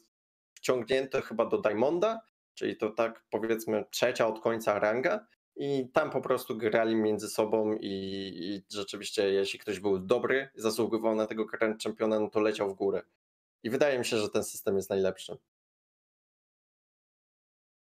[0.62, 2.22] wciągnięte chyba do Diamonda,
[2.54, 7.74] czyli to tak powiedzmy trzecia od końca ranga i tam po prostu grali między sobą
[7.74, 7.90] i,
[8.34, 12.74] i rzeczywiście jeśli ktoś był dobry, zasługiwał na tego Grand Championa, no to leciał w
[12.74, 13.04] górę.
[13.64, 15.38] I wydaje mi się, że ten system jest najlepszy.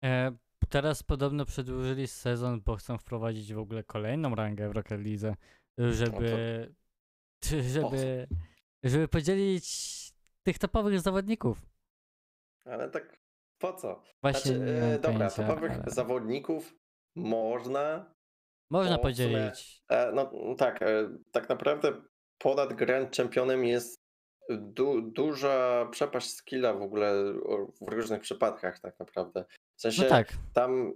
[0.03, 0.31] E,
[0.69, 5.35] teraz podobno przedłużyli sezon, bo chcą wprowadzić w ogóle kolejną rangę w Rocket League,
[5.77, 6.73] żeby,
[7.39, 8.27] czy żeby,
[8.83, 9.89] żeby podzielić
[10.43, 11.61] tych topowych zawodników.
[12.71, 13.19] Ale tak
[13.59, 14.01] po co?
[14.21, 16.73] Właśnie Znaczy, e, dobra, pojęcia, topowych ale zawodników
[17.15, 18.13] można,
[18.71, 19.81] Można w sumie- podzielić.
[19.89, 22.01] E, No tak, e, tak naprawdę
[22.37, 23.99] ponad Grand Championem jest
[24.49, 27.13] du, duża przepaść skilla w ogóle
[27.81, 29.45] w różnych przypadkach tak naprawdę.
[29.77, 30.93] W sensie No tak, tam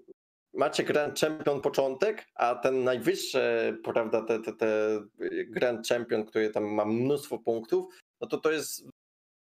[0.53, 3.41] macie Grand Champion początek, a ten najwyższy,
[3.83, 4.99] prawda, te, te, te
[5.47, 8.87] Grand Champion, który tam ma mnóstwo punktów, no to to jest,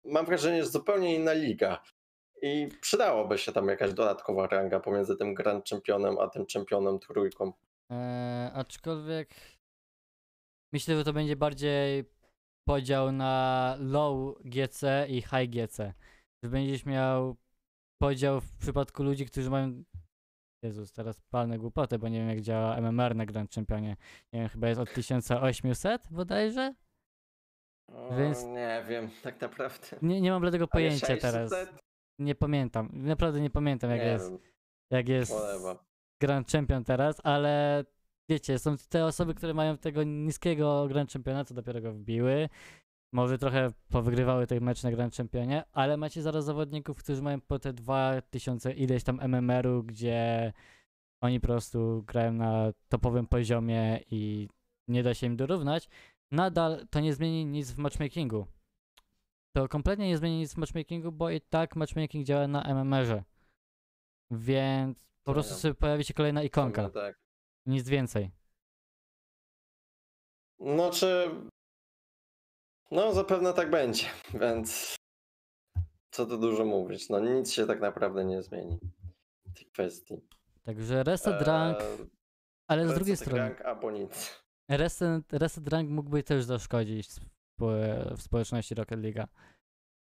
[0.06, 1.84] mam wrażenie, że zupełnie inna liga.
[2.42, 7.54] I przydałoby się tam jakaś dodatkowa ranga pomiędzy tym Grand Championem a tym Championem trójką.
[7.92, 9.30] e, aczkolwiek
[10.74, 12.06] myślę, że to będzie bardziej
[12.68, 15.94] podział na low GC i high GC.
[16.44, 17.36] Że będziesz miał
[18.02, 19.84] podział w przypadku ludzi, którzy mają
[20.64, 23.96] Jezus, teraz palne głupoty, bo nie wiem jak działa MMR na Grand Championie.
[24.34, 26.74] Nie wiem, chyba jest od 1800 bodajże?
[27.92, 29.88] O, Więc- Nie wiem, tak naprawdę.
[30.02, 31.22] Nie, nie mam bladego Ale pojęcia 600?
[31.22, 31.52] teraz.
[32.22, 32.90] Nie pamiętam.
[32.94, 34.40] Naprawdę nie pamiętam jak nie jest, wiem,
[34.90, 35.78] jak jest whatever.
[36.22, 37.84] Grand Champion teraz, ale
[38.30, 42.50] wiecie, są te osoby, które mają tego niskiego Grand Championa, co dopiero go wbiły.
[43.14, 47.60] Może trochę powygrywały tych mecz na Grand Championie, ale macie zaraz zawodników, którzy mają po
[47.60, 50.54] te 2000 ileś tam MMR-u, gdzie
[51.22, 54.50] oni po prostu grają na topowym poziomie i
[54.88, 55.90] nie da się im dorównać.
[56.32, 58.46] Nadal to nie zmieni nic w matchmakingu.
[59.56, 63.24] To kompletnie nie zmieni nic w matchmakingu, bo i tak matchmaking działa na MMR-ze.
[64.32, 66.90] Więc po prostu sobie pojawi się kolejna ikonka.
[66.90, 67.16] Tak.
[67.66, 68.32] Nic więcej.
[70.60, 71.30] No czy.
[72.92, 74.96] No zapewne tak będzie, więc
[76.12, 77.10] co tu dużo mówić.
[77.10, 78.80] No nic się tak naprawdę nie zmieni
[79.46, 80.16] w tej kwestii.
[80.64, 82.06] Także reset rank, Eee,
[82.68, 84.44] ale z reset drugiej strony rank albo nic.
[84.70, 87.10] reset, reset rank mógłby też zaszkodzić
[88.17, 89.28] w społeczności Rocket League'a.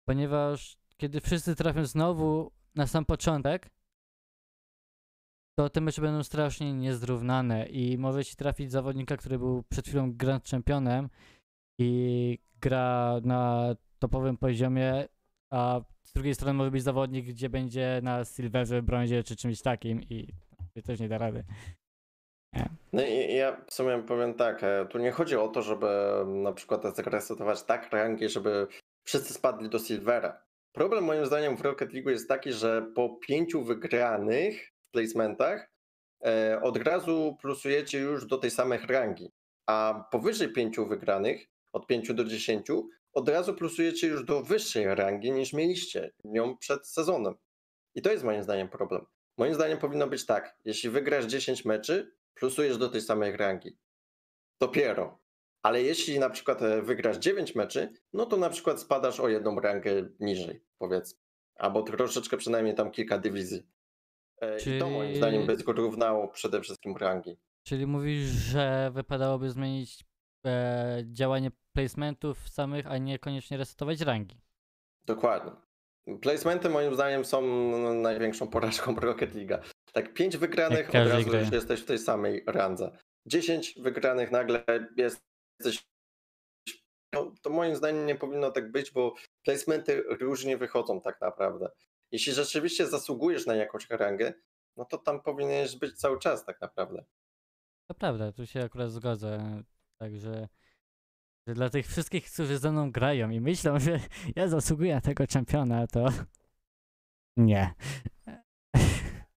[0.08, 3.70] Ponieważ kiedy wszyscy trafią znowu na sam początek,
[5.58, 10.12] to te mecze będą strasznie niezrównane i może ci trafić zawodnika, który był przed chwilą
[10.12, 11.08] Grand Championem
[11.78, 15.08] i gra na topowym poziomie,
[15.52, 20.02] a z drugiej strony może być zawodnik, gdzie będzie na silverze, brązie czy czymś takim
[20.02, 20.34] i
[20.84, 21.44] też nie da rady.
[22.92, 25.86] No i ja w sumie powiem tak, e, tu nie chodzi o to, żeby
[26.26, 28.66] na przykład zresetować tak rangi, żeby
[29.04, 30.42] wszyscy spadli do Silvera.
[30.72, 35.70] Problem moim zdaniem w Rocket League jest taki, że po pięciu wygranych placementach
[36.24, 39.30] e, od razu plusujecie już do tej samej rangi,
[39.66, 42.66] a powyżej pięciu wygranych, od 5 do 10,
[43.12, 47.34] od razu plusujecie już do wyższej rangi niż mieliście nią przed sezonem.
[47.94, 49.06] I to jest moim zdaniem problem.
[49.38, 53.78] Moim zdaniem powinno być tak, jeśli wygrasz 10 meczy, plusujesz do tej samej rangi.
[54.60, 55.18] Dopiero.
[55.62, 59.60] Ale jeśli na przykład e, wygrasz 9 meczy, no to na przykład spadasz o jedną
[59.60, 61.20] rangę niżej, powiedzmy.
[61.56, 63.66] Albo troszeczkę przynajmniej tam kilka dywizji.
[64.40, 67.36] E, I to moim Czyli- zdaniem by zrównało przede wszystkim rangi.
[67.62, 70.04] Czyli mówisz, że wypadałoby zmienić
[70.46, 74.40] e, działanie placementów samych, a niekoniecznie resetować rangi.
[75.04, 75.52] Dokładnie.
[76.20, 79.64] Placementy moim zdaniem są no, największą porażką Rocket League.
[79.94, 81.38] Tak, 5 wygranych od razu gry.
[81.38, 82.98] już jesteś w tej samej randze.
[83.26, 84.64] 10 wygranych nagle
[84.96, 85.88] jesteś.
[87.14, 91.70] No, to moim zdaniem nie powinno tak być, bo placementy różnie wychodzą tak naprawdę.
[92.12, 94.32] Jeśli rzeczywiście zasługujesz na jakąś rangę,
[94.76, 97.04] no to tam powinieneś być cały czas tak naprawdę.
[97.86, 99.62] To prawda, tu się akurat zgodzę.
[99.98, 100.48] Także
[101.46, 104.00] że dla tych wszystkich, którzy ze mną grają i myślą, że
[104.36, 106.06] ja zasługuję na tego czempiona, to
[107.36, 107.74] nie.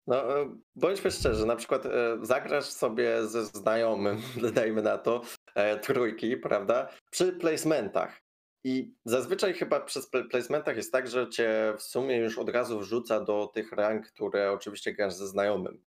[0.07, 4.23] No, e, bądźmy szczerzy, na przykład e, zagrasz sobie ze znajomym,
[4.55, 5.23] dajmy na to,
[5.55, 8.25] e, trójki, prawda, przy placementach.
[8.64, 13.21] I zazwyczaj chyba pla- placementach jest tak, że cię w sumie już od razu wrzuca
[13.21, 15.85] do tych rank, które oczywiście grasz ze znajomym.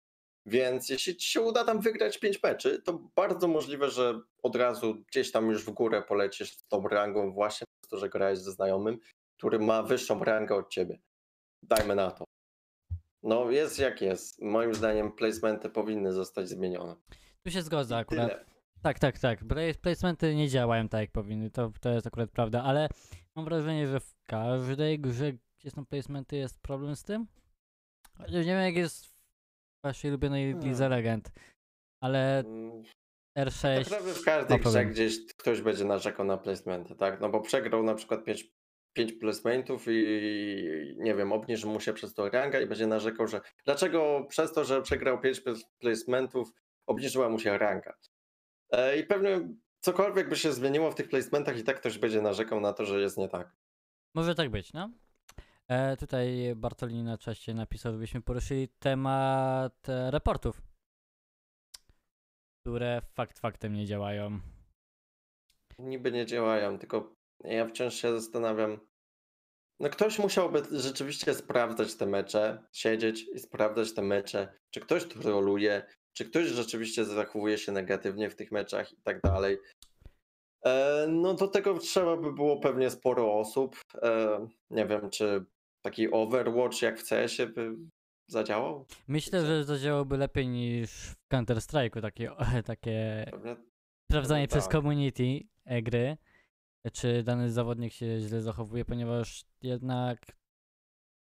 [0.46, 4.94] Więc jeśli ci się uda tam wygrać 5 meczy, to bardzo możliwe, że od razu
[5.08, 8.52] gdzieś tam już w górę polecisz z tą rangą właśnie przez to, że grałeś ze
[8.52, 8.98] znajomym,
[9.38, 10.98] który ma wyższą rangę od ciebie.
[11.62, 12.33] Dajmy na to.
[13.24, 14.42] No jest jak jest.
[14.42, 16.96] Moim zdaniem placementy powinny zostać zmienione.
[17.46, 18.30] Tu się zgodzę akurat.
[18.30, 18.44] Tyle.
[18.82, 19.44] Tak, tak, tak.
[19.44, 22.88] Pla- Placementy nie działają tak jak powinny, to, to jest akurat prawda, ale
[23.36, 27.26] mam wrażenie, że w każdej grze, gdzie są placementy, jest problem z tym.
[28.18, 29.14] Chociaż Nie wiem jak jest w
[29.84, 30.68] waszej ulubionej Hmm.
[30.68, 31.30] Lidze Legend,
[32.02, 32.82] ale Mm,
[33.34, 33.78] Tak R6...
[33.78, 37.20] naprawdę w każdej grze gdzieś ktoś będzie narzekał na placementy, tak?
[37.20, 38.52] No bo przegrał na przykład 5,
[38.94, 43.40] 5 placementów i nie wiem, obniży mu się przez to ranga i będzie narzekał, że
[43.64, 45.42] dlaczego przez to, że przegrał 5
[45.78, 46.52] placementów,
[46.86, 47.94] obniżyła mu się ranga.
[48.70, 49.48] E, I pewnie
[49.80, 53.00] cokolwiek by się zmieniło w tych placementach i tak ktoś będzie narzekał na to, że
[53.00, 53.56] jest nie tak.
[54.14, 54.90] Może tak być, no.
[55.68, 60.62] E, tutaj Bartolini na czasie napisał, żebyśmy poruszyli temat e, reportów,
[62.60, 64.40] które fakt faktem nie działają.
[65.78, 68.78] niby nie działają, tylko ja wciąż się zastanawiam.
[69.80, 75.82] No ktoś musiałby rzeczywiście sprawdzać te mecze, siedzieć i sprawdzać te mecze, czy ktoś troluje,
[76.12, 79.58] czy ktoś rzeczywiście zachowuje się negatywnie w tych meczach i tak dalej.
[80.64, 83.76] E, No do tego trzeba by było pewnie sporo osób.
[84.02, 85.44] E, Nie wiem, czy
[85.84, 87.76] taki Overwatch jak w CS-ie by
[88.30, 88.86] zadziałał?
[89.08, 92.30] Myślę, że zadziałałoby lepiej niż w Counter-Strike'u takie,
[92.66, 93.56] takie Pewnie
[94.10, 94.72] sprawdzanie przez tak.
[94.72, 96.16] community e, gry,
[96.92, 100.18] czy dany zawodnik się źle zachowuje, ponieważ jednak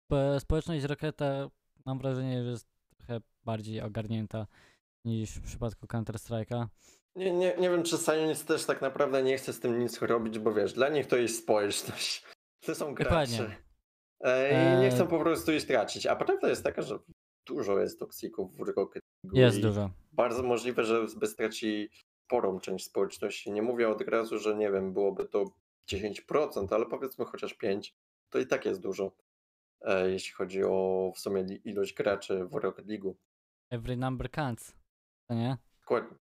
[0.10, 1.49] spo- społeczność Rocketa
[1.86, 4.47] mam wrażenie, że jest trochę bardziej ogarnięta
[5.06, 6.67] niż w przypadku Counter-Strike'a.
[7.15, 10.39] Nie, nie, nie wiem, czy Science też tak naprawdę nie chce z tym nic robić,
[10.39, 12.23] bo wiesz, dla nich to jest społeczność.
[12.65, 13.56] To są gracze.
[14.19, 16.06] E, I nie E, chcą po prostu ich stracić.
[16.08, 16.99] A prawda jest taka, że
[17.47, 19.38] dużo jest toksików w Rocket League.
[19.38, 19.89] Jest dużo.
[20.12, 21.89] Bardzo możliwe, że by straci
[22.34, 23.52] sporą część społeczności.
[23.52, 25.46] Nie mówię od razu, że nie wiem, byłoby to
[25.91, 27.93] 10%, ale powiedzmy chociaż 5%.
[28.30, 29.12] To i tak jest dużo,
[29.82, 33.15] e, jeśli chodzi o w sumie ilość graczy w Rocket League.
[33.69, 34.76] Every number counts.
[35.30, 35.58] To nie?
[35.82, 36.17] Dokładnie.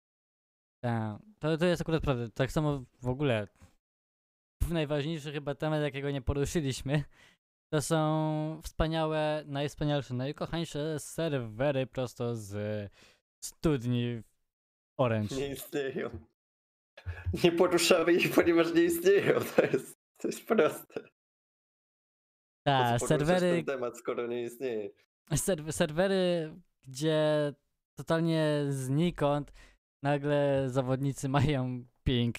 [0.80, 1.18] Tak.
[1.38, 2.28] To, to jest akurat prawda.
[2.34, 3.48] Tak samo w ogóle
[4.70, 7.04] najważniejszy chyba temat, jakiego nie poruszyliśmy,
[7.72, 12.90] to są wspaniałe, najwspanialsze, najkochańsze serwery prosto z
[13.44, 14.22] studni
[14.96, 15.36] Orange.
[15.36, 16.10] Nie istnieją.
[17.44, 19.40] Nie poruszamy ich, ponieważ nie istnieją.
[19.56, 21.00] To jest, to jest proste.
[22.66, 24.90] Tak, serwery, ten temat, skoro nie istnieje.
[25.32, 26.54] serw- serwery,
[26.88, 27.52] gdzie
[27.98, 29.52] totalnie znikąd
[30.02, 32.34] nagle zawodnicy mają ping,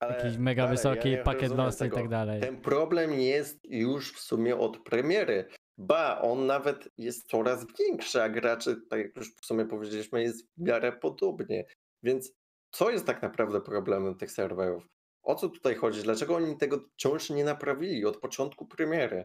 [0.00, 2.40] Ale jakiś mega dalej, wysoki, ja pakiet losu i tak dalej.
[2.40, 5.48] Ten problem jest już w sumie od premiery.
[5.78, 10.46] Ba, on nawet jest coraz większy, a graczy, tak jak już w sumie powiedzieliśmy, jest
[10.46, 11.64] w miarę podobnie.
[12.04, 12.32] Więc
[12.70, 14.88] co jest tak naprawdę problemem tych serwerów?
[15.22, 16.02] O co tutaj chodzi?
[16.02, 19.24] Dlaczego oni tego wciąż nie naprawili od początku premiery?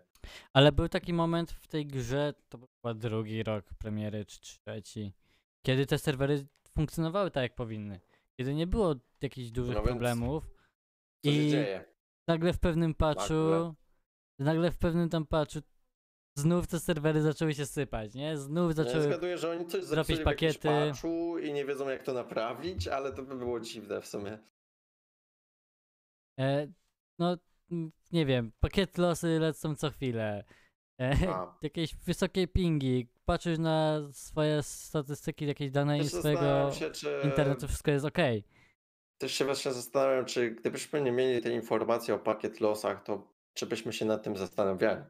[0.54, 5.14] Ale był taki moment w tej grze, to był chyba drugi rok premiery, czy trzeci,
[5.62, 8.00] kiedy te serwery funkcjonowały tak, jak powinny.
[8.38, 10.44] Kiedy nie było jakichś dużych No problemów.
[11.26, 11.86] Co się I dzieje?
[12.28, 13.74] nagle w pewnym patchu, Nagle.
[14.40, 15.60] nagle w pewnym tam patchu
[16.36, 18.38] znów te serwery zaczęły się sypać, nie?
[18.38, 19.04] Znów Ja zaczęły...
[19.04, 20.68] zgaduję, że oni coś w jakimś pakiety.
[20.68, 24.40] patchu i nie wiedzą jak to naprawić, ale to by było dziwne w sumie.
[26.40, 26.68] E,
[27.20, 27.38] no,
[28.12, 30.44] nie wiem, pakiet losy lecą co chwilę.
[31.02, 31.58] E, A.
[31.62, 37.22] jakieś wysokie pingi, patrzysz na swoje statystyki, jakieś dane i swojego się, czy...
[37.24, 38.18] internetu, wszystko jest ok.
[39.18, 43.66] Też się właśnie zastanawiam, czy gdybyśmy nie mieli tej informacji o pakiet losach, to czy
[43.66, 45.02] byśmy się nad tym zastanawiali?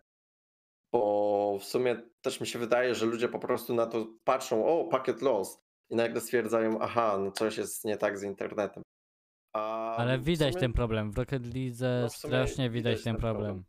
[0.91, 4.87] Bo w sumie też mi się wydaje, że ludzie po prostu na to patrzą, o,
[4.87, 8.83] pakiet los i nagle stwierdzają, aha, no coś jest nie tak z internetem.
[9.55, 11.11] A Ale widać sumie- ten problem.
[11.11, 13.45] W Rocket League No w strasznie widać, widać ten problem.
[13.45, 13.63] problem.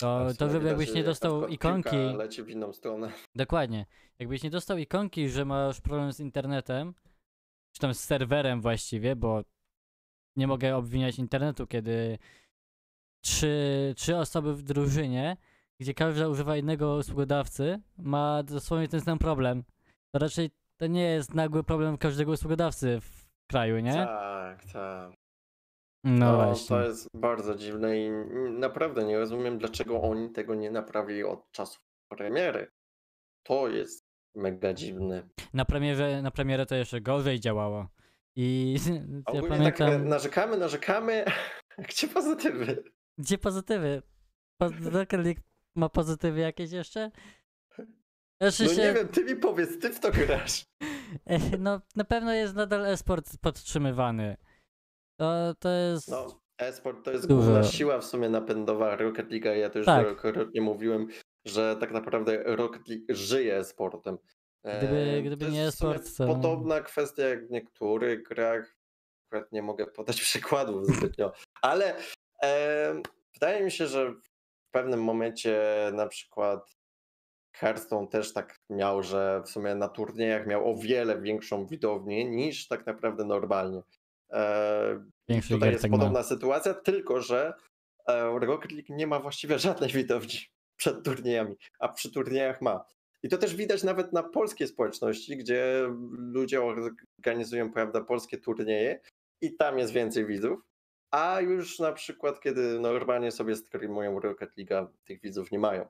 [0.00, 3.12] To, to widać, jakbyś nie dostał ikonki, leci w inną stronę.
[3.34, 3.86] dokładnie,
[4.18, 6.94] jakbyś nie dostał ikonki, że masz problem z internetem,
[7.74, 9.42] czy tam z serwerem właściwie, bo
[10.36, 12.18] nie mogę obwiniać internetu, kiedy
[13.24, 15.36] trzy, trzy osoby w drużynie,
[15.80, 19.64] gdzie każda używa innego usługodawcy, ma dosłownie ten sam problem.
[20.12, 23.92] To raczej to nie jest nagły problem każdego usługodawcy w kraju, nie?
[23.94, 25.12] Tak, tak.
[26.04, 26.68] No No, właśnie.
[26.68, 28.10] to jest bardzo dziwne i
[28.50, 32.70] naprawdę nie rozumiem, dlaczego oni tego nie naprawili od czasów premiery.
[33.46, 35.28] To jest mega dziwne.
[35.54, 37.88] Na premierze, na premierę to jeszcze gorzej działało.
[38.36, 41.24] I ja ogólnie pamiętam, tak narzekamy, narzekamy,
[41.88, 42.82] gdzie pozytywy?
[43.18, 44.02] gdzie pozytywy?
[44.60, 45.40] Po- Rocket League
[45.78, 47.10] ma pozytywy jakieś jeszcze?
[48.40, 50.64] Znaczy No się, nie wiem, ty mi powiedz, ty w to grasz.
[51.26, 54.36] e, no na pewno jest nadal esport podtrzymywany.
[55.20, 56.08] To, to jest...
[56.10, 57.42] No, e-sport to jest Dużo.
[57.42, 59.58] główna siła w sumie napędowa Rocket League.
[59.60, 60.04] Ja to już Tak.
[60.04, 61.08] wielokrotnie mówiłem,
[61.46, 64.18] że tak naprawdę Rocket League żyje sportem.
[64.78, 68.76] Gdyby- gdyby to nie e-sport, to- Podobna kwestia jak w niektórych grach.
[69.26, 71.96] Akurat nie mogę podać przykładów zbytnio, ale
[72.42, 73.02] e,
[73.34, 74.14] wydaje mi się, że
[74.68, 75.60] w pewnym momencie
[75.92, 76.76] na przykład
[77.56, 82.68] Hearthstone też tak miał, że w sumie na turniejach miał o wiele większą widownię niż
[82.68, 83.82] tak naprawdę normalnie.
[84.30, 85.98] E, Większość tutaj jest tak ma.
[85.98, 87.54] podobna sytuacja, tylko że
[88.08, 90.38] e, Rocket League nie ma właściwie żadnej widowni
[90.80, 92.84] przed turniejami, a przy turniejach ma.
[93.22, 99.00] I to też widać nawet na polskiej społeczności, gdzie ludzie organizują prawda, polskie turnieje
[99.40, 100.60] i tam jest więcej widzów,
[101.10, 105.88] a już na przykład kiedy normalnie sobie streamują Rocket League, tych widzów nie mają.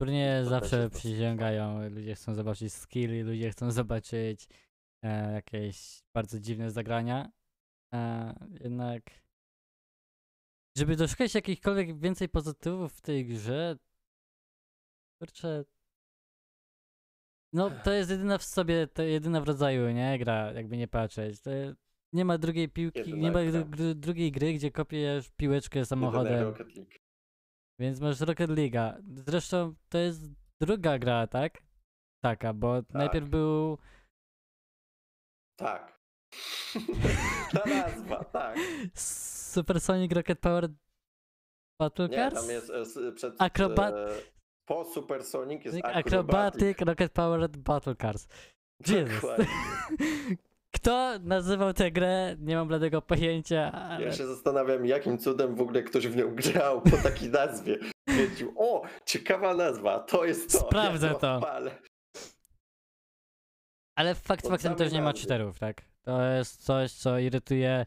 [0.00, 4.48] Turnieje zawsze przyciągają, ludzie chcą zobaczyć skilli, ludzie chcą zobaczyć
[5.04, 7.30] e, jakieś bardzo dziwne zagrania.
[7.94, 9.02] E, jednak,
[10.76, 13.76] żeby doszukać jakichkolwiek więcej pozytywów w tej grze,
[15.22, 15.64] kurczę,
[17.52, 21.40] no to jest jedyna w sobie, to jedyna w rodzaju, nie, gra, jakby nie patrzeć.
[21.40, 21.50] To
[22.14, 26.42] nie ma drugiej piłki, nie ma dru- drugiej gry, gdzie kopiesz piłeczkę samochodem.
[26.44, 26.90] Rocket League.
[27.80, 29.02] Więc masz Rocket League'a.
[29.14, 30.20] Zresztą to jest
[30.62, 31.62] druga gra, tak?
[32.24, 33.78] Taka, bo najpierw był.
[35.58, 36.00] Tak.
[37.52, 38.58] Ta nazwa, tak.
[38.94, 40.68] Supersonic Rocket Power
[41.80, 42.34] Battle Nie, Cars?
[42.34, 43.36] tam jest e, przed...
[43.38, 44.22] Akrobat- E,
[44.68, 46.78] po Supersonic jest Acrobatic Acrobatic.
[46.80, 48.28] Rocket Powered Battle Cars.
[48.80, 49.46] Dokładnie.
[50.74, 52.36] Kto nazywał tę grę?
[52.38, 56.34] Nie mam bladego pojęcia, ale Ja się zastanawiam, jakim cudem w ogóle ktoś w nią
[56.34, 57.78] grał po takiej nazwie.
[58.08, 60.58] Wiedział, o, ciekawa nazwa, to jest to.
[60.58, 61.34] Sprawdzę ja to.
[61.36, 61.78] odpalę.
[63.98, 65.82] Ale fakt Od faktem też nie ma cheaterów, tak?
[66.02, 67.86] To jest coś, co irytuje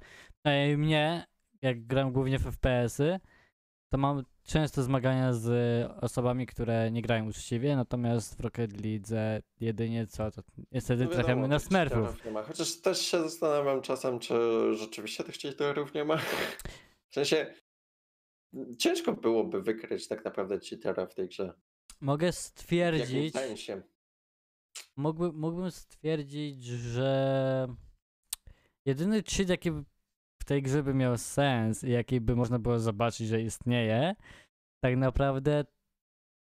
[0.77, 1.25] mnie,
[1.61, 3.19] jak gram głównie w FPS-y,
[3.93, 5.47] to mam często zmagania z
[6.01, 10.41] osobami, które nie grają uczciwie, natomiast w Rocket League jedynie co, to
[10.71, 12.43] niestety No trafiamy wiadomo, na cheaterów Nie ma.
[12.43, 14.33] Chociaż też się zastanawiam czasem, czy
[14.73, 16.17] rzeczywiście tych cheaterów nie ma.
[17.09, 17.53] W sensie,
[18.79, 21.53] ciężko byłoby wykryć tak naprawdę cheatera w tej grze.
[22.01, 23.81] Mogę W stwierdzić, sensie?
[24.95, 27.67] mógłby, mógłbym stwierdzić, że
[28.85, 29.71] jedyny cheat, jaki
[30.43, 34.15] w tej grze by miał sens i jaki by można było zobaczyć, że istnieje,
[34.83, 35.65] tak naprawdę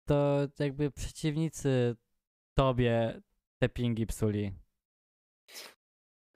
[0.08, 1.96] to jakby przeciwnicy
[2.58, 3.20] tobie
[3.62, 4.52] te pingi psuli.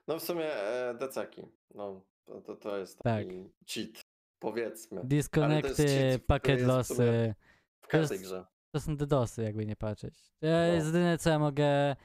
[0.07, 1.41] No w sumie e, deceki.
[1.75, 3.25] No, to, to, to jest Tak.
[3.25, 4.05] taki cheat,
[4.39, 5.01] powiedzmy.
[5.03, 7.35] Disconnecty, cheat, pakiet jest losy.
[7.81, 8.45] W każdej jest- grze.
[8.71, 10.31] to są DDoSy, jakby nie patrzeć.
[10.41, 10.73] Ja No.
[10.73, 11.95] jedyne co ja mogę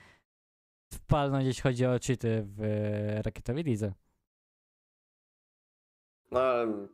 [0.92, 3.92] wpalnąć, jeśli chodzi o cheaty w e, rakietowej lidze.
[6.34, 6.88] No ale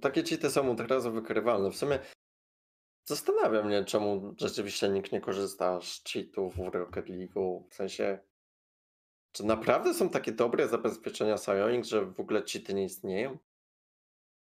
[0.00, 1.70] takie cheaty są od razu wykrywalne.
[1.70, 1.98] W sumie
[3.04, 7.66] zastanawia mnie, czemu rzeczywiście nikt nie korzysta z cheatów w Rocket League.
[7.70, 8.18] W sensie,
[9.32, 13.38] czy naprawdę są takie dobre zabezpieczenia Psionic, że w ogóle cheaty nie istnieją?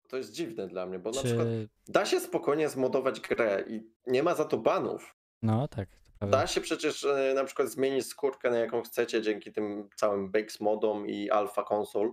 [0.08, 1.68] To jest dziwne dla mnie, bo na przykład Czy...
[1.88, 5.16] da się spokojnie zmodować grę i nie ma za to banów.
[5.42, 5.88] No tak.
[6.20, 10.60] Da się przecież e, na przykład zmienić skórkę na jaką chcecie dzięki tym całym Bakes
[10.60, 12.10] modom i Alpha Console.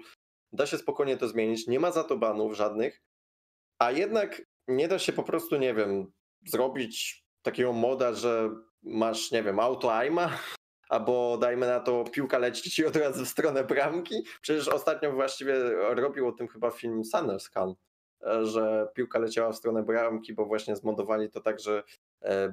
[0.53, 3.01] Da się spokojnie to zmienić, nie ma za to banów żadnych,
[3.79, 6.11] a jednak nie da się po prostu, nie wiem,
[6.45, 8.49] zrobić takiego moda, że
[8.83, 10.29] masz, nie wiem, auto aima,
[10.89, 14.15] albo dajmy na to piłka leci ci od razu w stronę bramki.
[14.41, 15.53] Przecież ostatnio właściwie
[15.95, 17.73] robił o tym chyba film Sanderscan,
[18.25, 21.83] e, że piłka leciała w stronę bramki, bo właśnie zmodowali to tak, że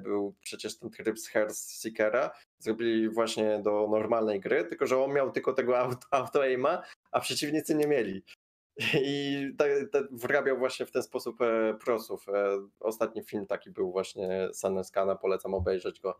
[0.03, 1.27] był przecież ten tryb z
[2.59, 6.41] zrobili właśnie do normalnej gry, tylko że on miał tylko tego auto, auto
[7.11, 8.23] a przeciwnicy nie mieli.
[8.93, 12.29] I te, te wrabiał właśnie w ten sposób e, prosów.
[12.29, 16.17] E, ostatni film taki był właśnie Saneskana, polecam obejrzeć go.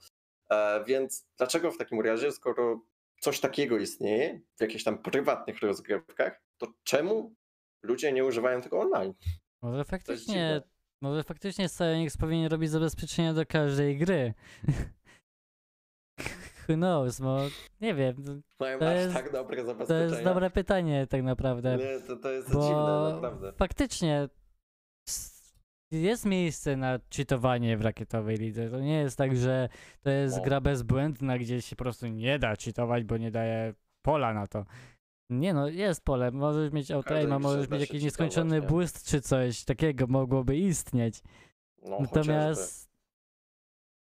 [0.50, 2.82] E, więc dlaczego w takim razie, skoro
[3.22, 7.36] coś takiego istnieje w jakichś tam prywatnych rozgrywkach, to czemu
[7.84, 9.14] ludzie nie używają tego online?
[9.62, 10.62] Może jest faktycznie.
[11.02, 14.34] Może faktycznie Psyonix powinien robić zabezpieczenia do każdej gry.
[16.70, 17.38] Who knows, bo
[17.82, 20.04] nie wiem, Mają To aż jest- tak dobre to zabezpieczenia.
[20.06, 21.78] jest dobre pytanie tak naprawdę.
[21.78, 23.54] Nie, to, to jest Bo dziwne, naprawdę.
[23.54, 24.30] faktycznie
[25.92, 28.70] jest miejsce na cheatowanie w rakietowej lidze.
[28.70, 29.70] To nie jest tak, że
[30.02, 30.44] to jest No.
[30.44, 33.74] gra bezbłędna, gdzie się po prostu nie da cheatować, bo nie daje
[34.06, 34.66] pola na to.
[35.30, 36.32] Nie no, jest pole.
[36.32, 38.68] Możesz mieć grze możesz mieć jakiś nieskończony nie?
[38.68, 41.22] boost czy coś takiego mogłoby istnieć.
[41.86, 42.90] No, Natomiast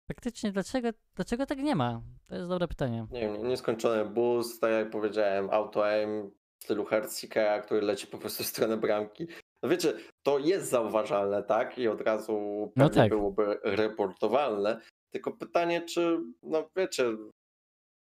[0.08, 2.02] faktycznie dlaczego, dlaczego tak nie ma?
[2.28, 3.08] To jest dobre pytanie.
[3.12, 8.18] Nie wiem, nieskończony boost, tak jak powiedziałem, auto aim w stylu Hearthseekera, który leci po
[8.18, 9.28] prostu w stronę bramki.
[9.64, 9.94] No wiecie,
[10.24, 11.78] to jest zauważalne, tak?
[11.78, 12.34] I od razu
[12.76, 13.10] No pewnie tak.
[13.10, 14.82] byłoby reportowalne.
[15.14, 17.04] Tylko pytanie, czy, no wiecie,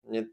[0.03, 0.27] nie...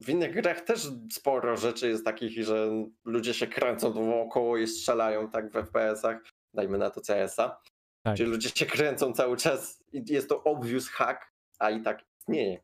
[0.00, 2.70] w innych grach też sporo rzeczy jest takich, że
[3.04, 6.16] ludzie się kręcą wokoło i strzelają tak w FPS-ach.
[6.54, 7.60] Dajmy na to CS-a.
[8.02, 8.16] Tak.
[8.16, 12.62] Czyli ludzie się kręcą cały czas i jest to obvious hack, a i tak istnieje.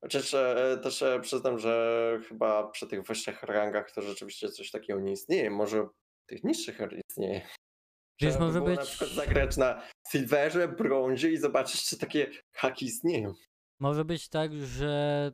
[0.00, 5.00] Chociaż e, też e, przyznam, że chyba przy tych wyższych rangach to rzeczywiście coś takiego
[5.00, 5.50] nie istnieje.
[5.50, 5.88] Może
[6.26, 6.78] tych niższych
[7.10, 7.46] istnieje.
[8.20, 12.30] Trzeba by może było być- na przykład zagrać na silverze, brązie i zobaczyć, czy takie
[12.52, 13.32] haki istnieją.
[13.80, 15.32] Może być tak, że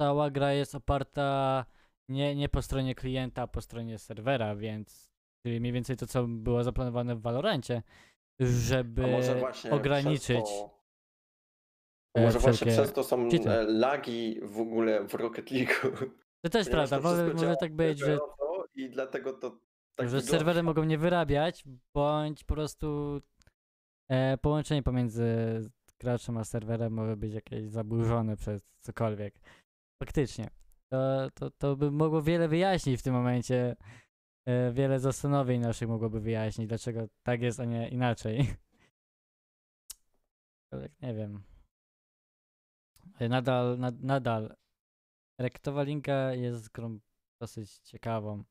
[0.00, 1.64] cała gra jest oparta
[2.08, 5.12] nie, nie po stronie klienta, a po stronie serwera, więc
[5.46, 7.82] czyli mniej więcej to, co było zaplanowane w Valorancie,
[8.40, 9.04] żeby
[9.70, 10.44] ograniczyć.
[10.44, 10.60] Przez
[12.14, 13.50] to, e, może właśnie przez to są cheaty.
[13.50, 15.72] e, lagi w ogóle w Rocket League.
[16.44, 18.18] To też Ponieważ prawda, to może, może tak być, że,
[18.74, 19.50] I dlatego to
[19.98, 20.30] tak że wygląda.
[20.30, 23.20] serwery mogą nie wyrabiać, bądź po prostu
[24.10, 25.24] e, połączenie pomiędzy
[26.00, 29.34] graczem a serwerem może być jakieś zaburzone przez cokolwiek.
[30.02, 30.50] Faktycznie.
[30.90, 33.76] To, to, to by mogło wiele wyjaśnić w tym momencie.
[34.46, 38.46] E, wiele zastanowień naszych mogłoby wyjaśnić, dlaczego tak jest, a nie inaczej.
[41.02, 41.42] Nie wiem.
[43.18, 44.56] E, Nadal, nad, nadal.
[45.38, 46.98] Rektowa Linka jest grą
[47.40, 48.44] dosyć ciekawą.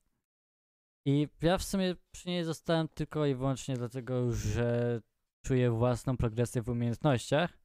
[1.06, 5.02] I ja w sumie przy niej zostałem tylko i wyłącznie dlatego, że
[5.46, 7.65] czuję własną progresję w umiejętnościach.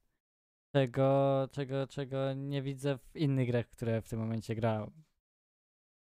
[0.75, 4.91] Czego, czego, czego nie widzę w innych grach, które w tym momencie grałem.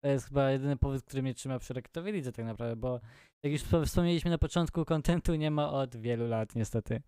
[0.05, 3.01] To jest chyba jedyny powód, który mnie trzyma przy rektowej lidze tak naprawdę, bo
[3.43, 7.03] jak już wspo- wspomnieliśmy na początku, kontentu nie ma od wielu lat niestety.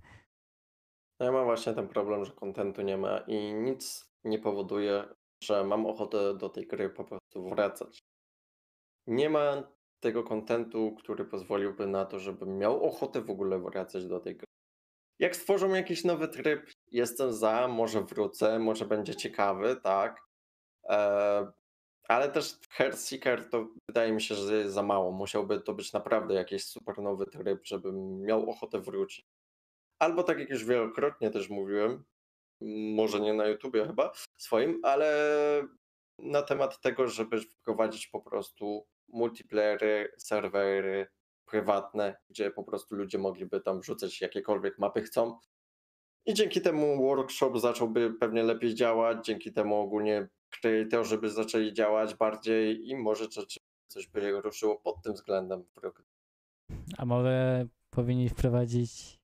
[1.21, 5.05] Ja mam właśnie ten problem, że kontentu nie ma i nic nie powoduje,
[5.45, 7.99] że mam ochotę do tej gry po prostu wracać.
[9.07, 14.21] Nie ma tego kontentu, który pozwoliłby na to, żebym miał ochotę w ogóle wracać do
[14.21, 14.47] tej gry.
[15.19, 20.23] Jak stworzą jakiś nowy tryb, jestem za, może wrócę, może będzie ciekawy, tak.
[20.89, 21.53] E,
[22.09, 25.13] ale też Hearthseeker to wydaje mi się, że jest za mało.
[25.13, 29.27] Musiałby to być naprawdę jakiś super nowy tryb, żebym miał ochotę wrócić.
[29.99, 32.05] Albo tak jak już wielokrotnie też mówiłem,
[32.95, 35.09] może nie na YouTubie chyba swoim, ale
[36.19, 41.07] na temat tego, żeby wprowadzić po prostu multiplayery, serwery
[41.47, 45.39] prywatne, gdzie po prostu ludzie mogliby tam wrzucać jakiekolwiek mapy chcą.
[46.27, 52.15] I dzięki temu workshop zacząłby pewnie lepiej działać, dzięki temu ogólnie kreatorzy by zaczęli działać
[52.15, 53.29] bardziej i może
[53.89, 55.65] coś by ruszyło pod tym względem.
[55.65, 56.03] w
[56.99, 59.19] A może powinni wprowadzić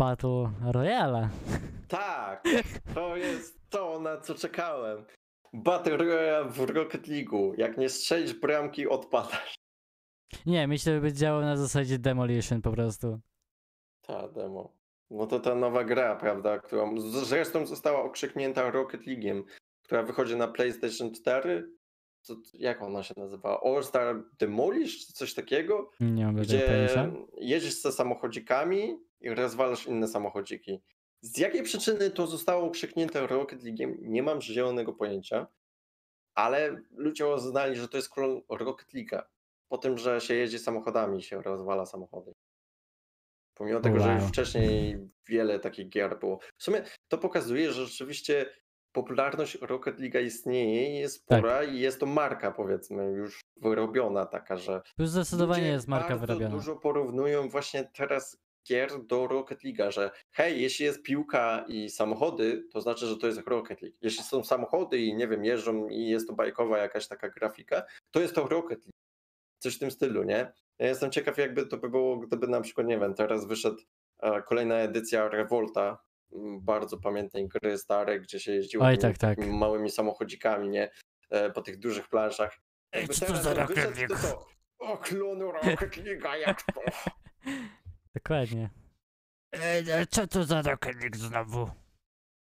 [0.00, 1.28] Battle Royale.
[1.88, 2.44] Tak,
[2.94, 5.04] to jest to, na co czekałem.
[5.52, 7.54] Battle Royale w Rocket League'u.
[7.58, 9.54] Jak nie strzelisz bramki, odpadasz.
[10.46, 13.20] Nie, myślę, że by działał na zasadzie Demolition po prostu.
[14.02, 14.72] Ta demo.
[15.10, 19.42] No to ta nowa gra, prawda, którą zresztą została okrzyknięta Rocket League'iem,
[19.82, 21.70] która wychodzi na PlayStation 4.
[22.20, 23.60] Co, jak ona się nazywa?
[23.64, 25.06] All Star Demolish?
[25.06, 25.90] czy Coś takiego?
[26.00, 27.12] Nie mam Gdzie pojęcia.
[27.38, 30.80] jeździsz ze samochodzikami i rozwalasz inne samochodziki.
[31.20, 35.46] Z jakiej przyczyny to zostało okrzyknięte Rocket League'iem, nie mam zielonego pojęcia,
[36.34, 39.22] ale ludzie uznali, że to jest klon Rocket League'a.
[39.68, 42.32] Po tym, że się jeździ samochodami i się rozwala samochody.
[43.56, 44.28] Pomimo tego, że już Wow.
[44.28, 44.98] wcześniej
[45.28, 46.38] wiele takich gier było.
[46.56, 48.46] W sumie to pokazuje, że rzeczywiście
[48.92, 51.38] popularność Rocket League'a istnieje, jest Tak.
[51.38, 56.54] spora i jest to marka, powiedzmy, już wyrobiona taka, że Tu zdecydowanie jest marka wyrobiona.
[56.54, 58.38] dużo porównują właśnie teraz
[58.68, 63.26] gier do Rocket League'a, że hej, jeśli jest piłka i samochody, to znaczy, że to
[63.26, 63.96] jest Rocket League.
[64.02, 68.20] Jeśli są samochody i nie wiem, jeżdżą i jest to bajkowa jakaś taka grafika, to
[68.20, 68.96] jest to Rocket League.
[69.66, 70.52] Coś w tym stylu, nie?
[70.78, 73.76] Ja jestem ciekaw, jakby to by było, gdyby na przykład, nie wiem, teraz wyszedł
[74.22, 75.98] e, kolejna edycja Revolta,
[76.60, 79.46] bardzo pamiętnej gry starej, gdzie się jeździło Oj, tymi tak, tak.
[79.46, 80.90] małymi samochodzikami, nie?
[81.30, 82.58] E, Po tych dużych planszach.
[82.92, 83.66] Ej, co to za
[84.20, 84.46] co?
[84.78, 86.80] O, klon Rocket League'a, jak to?
[88.14, 88.70] Dokładnie.
[89.52, 91.70] E, co to za Rocket League znowu?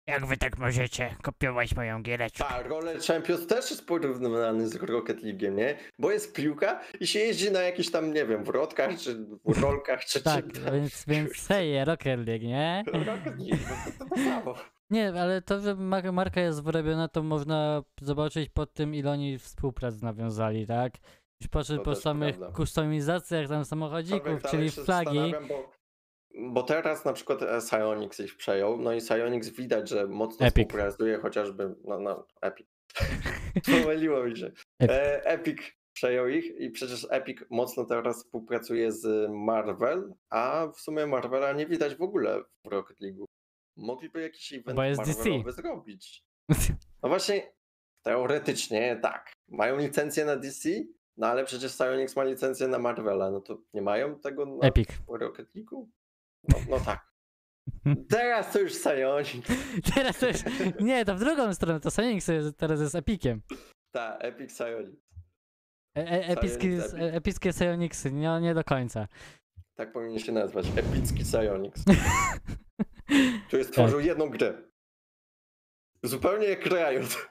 [0.08, 2.43] Jak wy tak możecie kopiować moją giereczkę?
[2.49, 5.78] Tak, Roller Champions też jest porównywany z Rocket League'iem, nie?
[5.99, 10.05] Bo jest piłka i się jeździ na jakichś tam, nie wiem, wrotkach, czy w rolkach,
[10.05, 10.74] czy Tak, tam.
[10.74, 12.84] więc, więc hej, Rocket League, nie?
[12.93, 14.55] Rocket League, no to, to, to samo.
[14.89, 19.39] Nie, ale to, że mar- marka jest wyrobiona, to można zobaczyć po tym, ile oni
[19.39, 20.93] współprac nawiązali, tak?
[21.41, 22.55] Już To po samych prawda.
[22.58, 25.34] kustomizacjach tam samochodzików, czyli flagi.
[25.47, 25.72] Bo,
[26.39, 30.67] bo teraz na przykład e, Psyonix ich przejął, no i Psyonix widać, że mocno Epic.
[30.67, 32.67] współpracuje chociażby, no, no, Epic.
[33.83, 34.45] Pomyliło mi się.
[34.79, 34.91] Epic.
[34.91, 35.59] E, Epic
[35.93, 41.67] przejął ich i przecież Epic mocno teraz współpracuje z Marvel, a w sumie Marvela nie
[41.67, 43.25] widać w ogóle w Rocket League.
[43.77, 45.17] Mogliby jakiś event Bo jest DC.
[45.17, 46.23] Marvelowy zrobić.
[47.03, 47.53] No właśnie,
[48.01, 49.33] teoretycznie tak.
[49.47, 50.69] Mają licencję na DC,
[51.17, 54.89] no ale przecież Psyonix ma licencję na Marvela, no to nie mają tego na Epic.
[55.07, 55.85] Rocket League'u?
[56.49, 57.07] No, no tak.
[58.09, 59.47] Teraz to już Psyonix.
[59.95, 60.37] Teraz to już,
[60.79, 62.25] nie, to w drugą stronę, to Sonic
[62.57, 63.41] teraz jest Epiciem.
[63.91, 65.07] Tak, Epic Psyonix.
[65.97, 66.27] E, e,
[67.13, 69.07] epickie Psionicsy, nie, nie do końca.
[69.75, 70.65] Tak powinien się nazwać.
[70.75, 71.83] Epicki Psyonix.
[73.47, 73.71] Który Tak.
[73.73, 74.63] stworzył jedną grę.
[76.03, 77.29] Zupełnie jak Riot.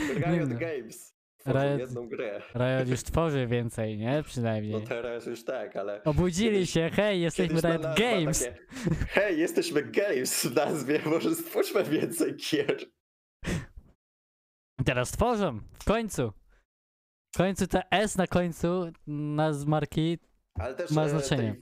[0.00, 0.48] Riot.
[0.48, 1.11] Games.
[1.42, 2.42] Tworzył Riot- jedną grę.
[2.54, 4.16] Riot już tworzy więcej, nie?
[4.16, 4.86] No Przynajmniej.
[4.86, 8.44] teraz już tak, ale Obudzili się, hej, jesteśmy kiedyś Riot nazwa Games.
[8.44, 8.58] Takie,
[9.20, 12.76] Hej, jesteśmy Games w nazwie, może stwórzmy więcej gier.
[14.84, 16.32] Teraz tworzą, w końcu.
[17.34, 20.18] W końcu te S na końcu na z marki
[20.58, 21.54] Ale też Ma e, znaczenie.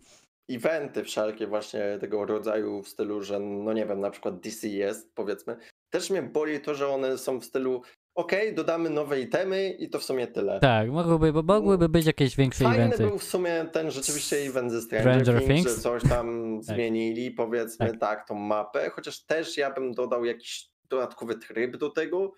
[0.51, 5.15] eventy wszelkie właśnie tego rodzaju w stylu, że no nie wiem, na przykład DC jest,
[5.15, 5.57] powiedzmy.
[5.93, 7.83] Też mnie boli to, że one są w stylu
[8.21, 10.61] okej, dodamy nowe itemy i to w sumie tyle.
[10.61, 13.07] Tak, mogłyby, bo mogłyby być jakieś większe Fajny eventy.
[13.07, 15.77] był w sumie ten rzeczywiście event ze Stranger, Stranger Things, Things?
[15.77, 16.27] że coś tam
[16.63, 18.01] zmienili, powiedzmy Tak.
[18.01, 18.29] tak.
[18.29, 22.33] tą mapę, chociaż też ja bym dodał jakiś dodatkowy tryb do tego,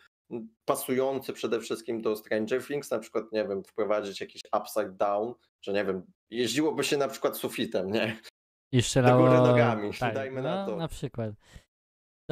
[0.65, 5.73] pasujący przede wszystkim do Stranger Things, na przykład, nie wiem, wprowadzić jakiś upside down, że
[5.73, 8.17] nie wiem, jeździło by się na przykład sufitem, nie?
[8.73, 9.27] I strzelało...
[9.27, 10.77] góry nogami, tak, dajmy no, na to.
[10.77, 11.35] na przykład.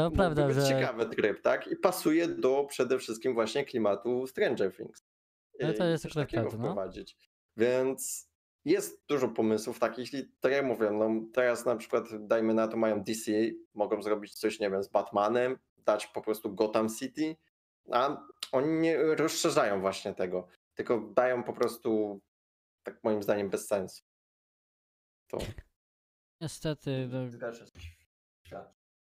[0.01, 0.69] To Mógłby prawda, być że...
[0.69, 1.67] ciekawy tryb, tak?
[1.67, 5.05] I pasuje do przede wszystkim właśnie klimatu Stranger Things.
[5.61, 6.73] No to jest coś akurat takiego prawda, no.
[6.73, 7.17] wprowadzić.
[7.57, 8.31] Więc
[8.65, 12.77] jest dużo pomysłów takich i tak jak mówię, no teraz na przykład dajmy na to
[12.77, 13.33] mają DC,
[13.75, 17.37] mogą zrobić coś, nie wiem, z Batmanem, dać po prostu Gotham City,
[17.93, 22.21] a oni nie rozszerzają właśnie tego, tylko dają po prostu,
[22.83, 24.03] tak moim zdaniem, bez sensu.
[25.27, 25.39] To
[26.41, 27.21] Niestety, no,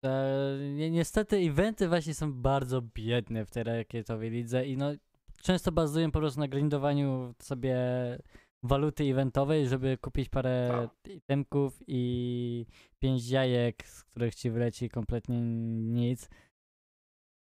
[0.05, 4.91] E, ni- niestety eventy właśnie są bardzo biedne w tej rakietowej lidze i no
[5.41, 7.77] często bazują po prostu na grindowaniu sobie
[8.63, 12.65] waluty eventowej, żeby kupić parę itemków i
[12.99, 15.41] pięć jajek, z których ci wleci kompletnie
[15.81, 16.29] nic.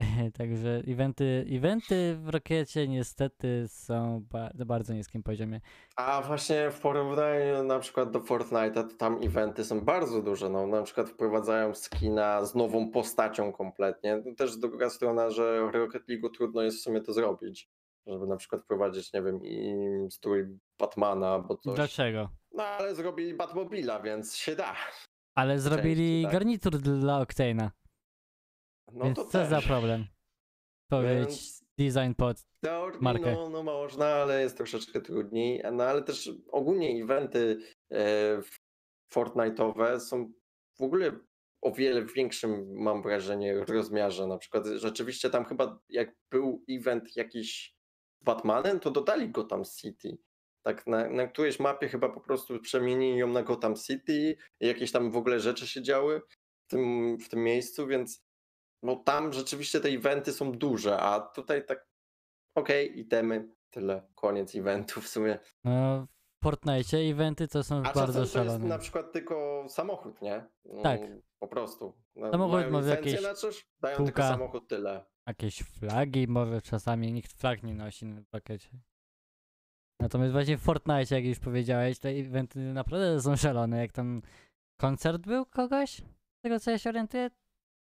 [0.38, 5.60] Także eventy, eventy w rakiecie niestety są ba- na bardzo niskim poziomie.
[5.96, 10.48] A właśnie w porównaniu na przykład do Fortnite'a, to tam eventy są bardzo duże.
[10.48, 14.22] No, na przykład wprowadzają skina z nową postacią kompletnie.
[14.22, 17.68] To też druga strona, że w Rocket League trudno jest w sumie to zrobić.
[18.06, 19.74] żeby na przykład wprowadzić, nie wiem, i
[20.10, 20.46] strój
[20.78, 21.74] Batmana albo coś.
[21.76, 22.28] Dlaczego?
[22.52, 24.74] No ale zrobili Batmobila, więc się da.
[25.34, 26.32] Ale zrobili tak.
[26.32, 27.68] garnitur dla Octane'a,
[28.92, 29.48] No więc to co też.
[29.50, 30.06] za problem?
[30.90, 32.36] Powiedzieć Więc design pod...
[32.64, 33.32] teorii, markę.
[33.32, 35.62] no, no można, ale jest troszeczkę trudniej.
[35.72, 37.58] No ale też ogólnie eventy
[37.92, 38.40] e,
[39.12, 40.32] Fortnite'owe są
[40.78, 41.12] w ogóle
[41.62, 44.26] o wiele większym, mam wrażenie, rozmiarze.
[44.26, 47.74] Na przykład rzeczywiście tam chyba jak był event jakiś
[48.20, 50.18] z Batmanem, to dodali Gotham City.
[50.62, 54.92] Tak, na, na którejś mapie chyba po prostu przemienili ją na Gotham City i jakieś
[54.92, 56.20] tam w ogóle rzeczy się działy
[56.66, 58.27] w tym, w tym miejscu, więc
[58.82, 61.88] no tam rzeczywiście te eventy są duże, a tutaj tak
[62.54, 65.38] okej, itemy, tyle, koniec eventu w sumie.
[65.64, 66.06] No,
[66.40, 68.64] w Fortnite eventy to są A bardzo czasem to jest szalone.
[68.64, 70.44] na przykład tylko samochód, nie?
[70.64, 71.00] No, Tak.
[71.38, 71.92] Po prostu.
[72.16, 75.04] No, Samochód może jakieś na coś, dają tylko samochód, tyle.
[75.26, 78.68] Jakieś flagi, może czasami nikt flag nie nosi na pakiecie.
[80.00, 83.78] Natomiast właśnie w Fortnite, jak już powiedziałeś, te eventy naprawdę są szalone.
[83.78, 84.22] Jak tam
[84.80, 85.90] koncert był kogoś?
[86.38, 87.30] Z tego co ja się orientuję?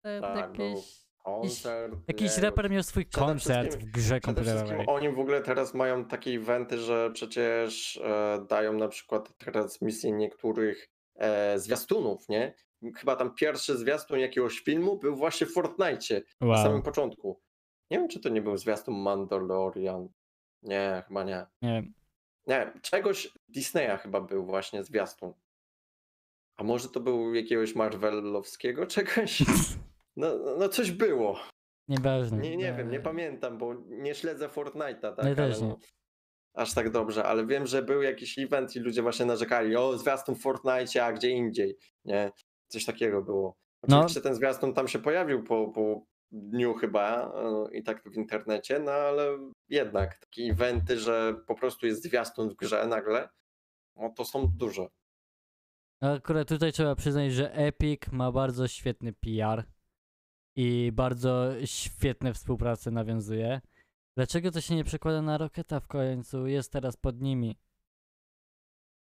[0.03, 4.85] Tak, był jakieś, Koncert, jakiś nie, raper miał swój koncert w grze komputerowej.
[4.87, 10.89] oni w ogóle teraz mają takie eventy, że przecież e, dają na przykład transmisję niektórych
[11.15, 12.53] e, zwiastunów, nie?
[12.95, 17.41] Chyba tam pierwszy zwiastun jakiegoś filmu był właśnie w Fortnite na samym Wow, początku.
[17.91, 20.09] Nie wiem, czy to nie był zwiastun Mandalorian.
[20.61, 21.45] Nie, chyba nie.
[21.61, 21.83] nie.
[22.47, 25.33] Nie, czegoś Disneya chyba był właśnie zwiastun.
[26.57, 29.43] A może to był jakiegoś Marvelowskiego czegoś?
[30.15, 30.27] No,
[30.59, 31.39] no coś było.
[31.87, 32.37] Nieważne.
[32.37, 35.25] Nie, nie wiem, nie E, pamiętam, bo nie śledzę Fortnite'a, tak?
[35.25, 35.67] Ja też nie.
[35.67, 35.77] no,
[36.53, 40.35] aż tak dobrze, ale wiem, że był jakiś event i ludzie właśnie narzekali, o zwiastun
[40.35, 42.31] w Fortnite, a gdzie indziej, nie?
[42.67, 43.57] Coś takiego było.
[43.87, 43.97] No.
[43.97, 48.79] Oczywiście ten zwiastun tam się pojawił po, po dniu chyba e, i tak w internecie,
[48.79, 53.29] no ale jednak takie eventy, że po prostu jest zwiastun w grze nagle,
[53.95, 54.87] no to są duże.
[56.01, 59.63] No Akurat tutaj trzeba przyznać, że Epic ma bardzo świetny PR
[60.55, 63.61] i bardzo świetne współprace nawiązuje.
[64.17, 66.47] Dlaczego to się nie przekłada na Rocketa w końcu?
[66.47, 67.57] Jest teraz pod nimi.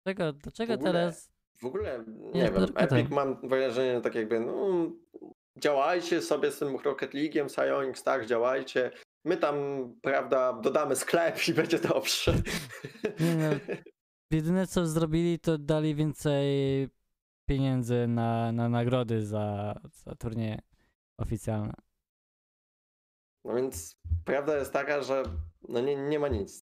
[0.05, 1.33] Dlaczego, dlaczego W ogóle teraz?
[1.61, 2.69] W ogóle, nie jest wiem.
[2.77, 4.91] Epic mam wrażenie tak jakby, no
[5.57, 8.91] działajcie sobie z tym Rocket League'iem, Psyonix, tak, działajcie.
[9.25, 9.57] My tam,
[10.03, 12.35] prawda, dodamy sklep i będzie dobrze.
[13.21, 13.75] Nie no,
[14.31, 16.89] Jedyne co zrobili, to dali więcej
[17.49, 19.75] pieniędzy na, na nagrody za,
[20.05, 20.59] za turnieje
[21.23, 21.73] oficjalne.
[23.45, 25.23] No więc prawda jest taka, że
[25.69, 26.65] no nie, nie ma nic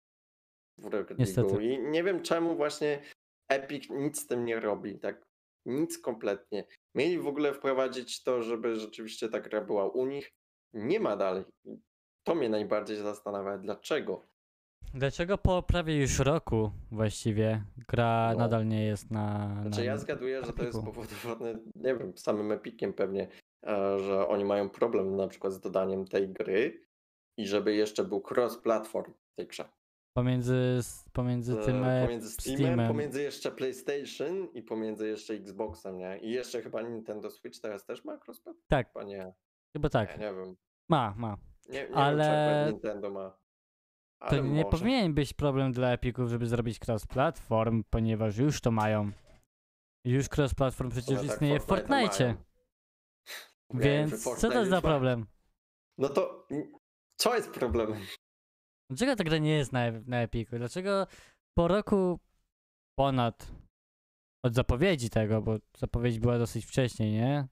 [0.78, 1.48] w Rocket Niestety.
[1.48, 3.02] League'u i nie wiem czemu właśnie
[3.50, 5.26] Epic nic z tym nie robi, tak
[5.66, 6.66] nic kompletnie.
[6.96, 10.32] Mieli w ogóle wprowadzić to, żeby rzeczywiście ta gra była u nich.
[10.74, 11.44] Nie ma dalej.
[12.24, 14.26] To mnie najbardziej zastanawia, dlaczego.
[14.94, 18.40] Dlaczego po prawie już roku właściwie gra No.
[18.40, 19.56] nadal nie jest na.
[19.62, 20.92] Znaczy na ja zgaduję, że to jest Epiku?
[20.92, 23.28] spowodowane, nie wiem, samym Epikiem pewnie,
[23.98, 26.88] że oni mają problem na przykład z dodaniem tej gry
[27.38, 29.70] i żeby jeszcze był cross-platform w tej grze.
[30.18, 30.80] Pomiędzy,
[31.14, 31.84] pomiędzy E, tym.
[31.84, 32.88] e, Pomiędzy Steamem, Steamem.
[32.88, 36.18] pomiędzy jeszcze PlayStation i pomiędzy jeszcze Xboxem, nie?
[36.18, 38.58] I jeszcze chyba Nintendo Switch teraz też ma cross-platform?
[38.68, 39.34] Tak, Chyba nie.
[39.76, 40.20] chyba tak.
[40.20, 40.56] Nie, nie wiem.
[40.90, 41.38] Ma, ma.
[41.70, 43.30] Nie, nie Ale- wiem, Nintendo ma.
[44.20, 44.78] To Ale nie może.
[44.78, 49.12] powinien być problem dla Epików, żeby zrobić cross-platform, ponieważ już to mają.
[50.06, 52.36] Już cross-platform przecież tak istnieje w Fortnite'a Fortnite.
[53.74, 55.26] Więc co to już za problem?
[55.98, 56.48] No to
[57.18, 58.00] co jest problemem?
[58.90, 60.58] Dlaczego ta gra nie jest na, na Epiku?
[60.58, 61.08] Dlaczego
[61.58, 62.20] po roku
[63.00, 63.52] ponad
[64.44, 67.48] od zapowiedzi tego, bo zapowiedź była dosyć wcześniej, nie?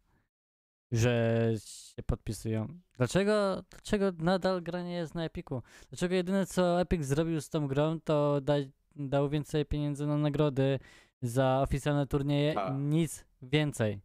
[0.91, 2.79] Że się podpisują.
[2.97, 5.61] Dlaczego, dlaczego nadal gra nie jest na Epiku?
[5.89, 8.53] Dlaczego jedyne co Epic zrobił z tą grą, to da,
[8.95, 10.79] dał więcej pieniędzy na nagrody
[11.21, 12.69] za oficjalne turnieje, A.
[12.69, 14.01] nic więcej.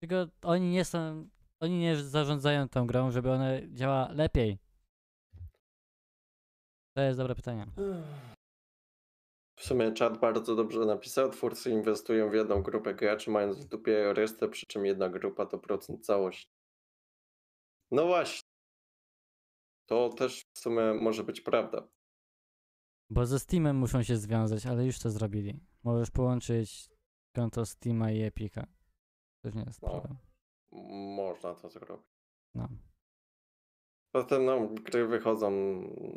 [0.00, 1.28] Dlaczego oni nie są,
[1.64, 4.58] oni nie zarządzają tą grą, żeby ona działała lepiej?
[6.96, 7.66] To jest dobre pytanie.
[9.56, 11.30] W sumie czat bardzo dobrze napisał.
[11.30, 15.58] Twórcy inwestują w jedną grupę graczy, mając w dupie resztę, przy czym jedna grupa to
[15.58, 16.52] procent całości.
[17.90, 18.48] No właśnie.
[19.86, 21.88] To też w sumie może być prawda.
[23.10, 25.60] Bo ze Steamem muszą się związać, ale już to zrobili.
[25.84, 26.88] Możesz połączyć
[27.34, 28.66] konto Steama i Epica.
[29.42, 29.90] To już nie jest No.
[29.90, 30.16] problem.
[31.16, 32.06] Można to zrobić.
[32.54, 32.68] No.
[34.12, 35.50] Potem no, gry wychodzą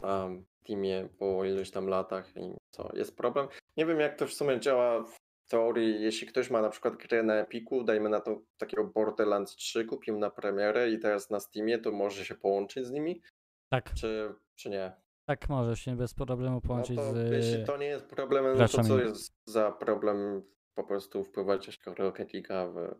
[0.01, 0.29] na
[0.63, 3.47] Teamie po iluś tam latach i co, jest problem?
[3.77, 7.23] Nie wiem jak to w sumie działa w teorii, jeśli ktoś ma na przykład grę
[7.23, 11.79] na Epiku, dajmy na to takiego Borderlands 3, kupił na premierę i teraz na Steamie,
[11.79, 13.21] to może się połączyć z nimi,
[13.69, 13.93] Tak.
[13.93, 14.91] czy, czy nie?
[15.27, 17.31] Tak możesz się bez problemu No połączyć to, z...
[17.31, 20.41] jeśli to nie jest problemem, no to co jest za problem
[20.75, 22.95] po prostu wprowadzić Rocket League'a w,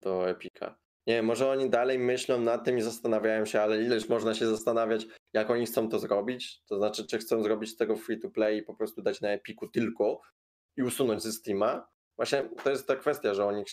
[0.00, 0.78] do Epika?
[1.06, 4.46] Nie wiem, może oni dalej myślą nad tym i zastanawiają się, ale ileż można się
[4.46, 6.62] zastanawiać, jak oni chcą to zrobić?
[6.66, 9.28] To znaczy, czy chcą zrobić z tego free to play i po prostu dać na
[9.28, 10.20] Epiku tylko
[10.76, 11.88] i usunąć ze Steama?
[12.16, 13.64] Właśnie to jest ta kwestia, że oni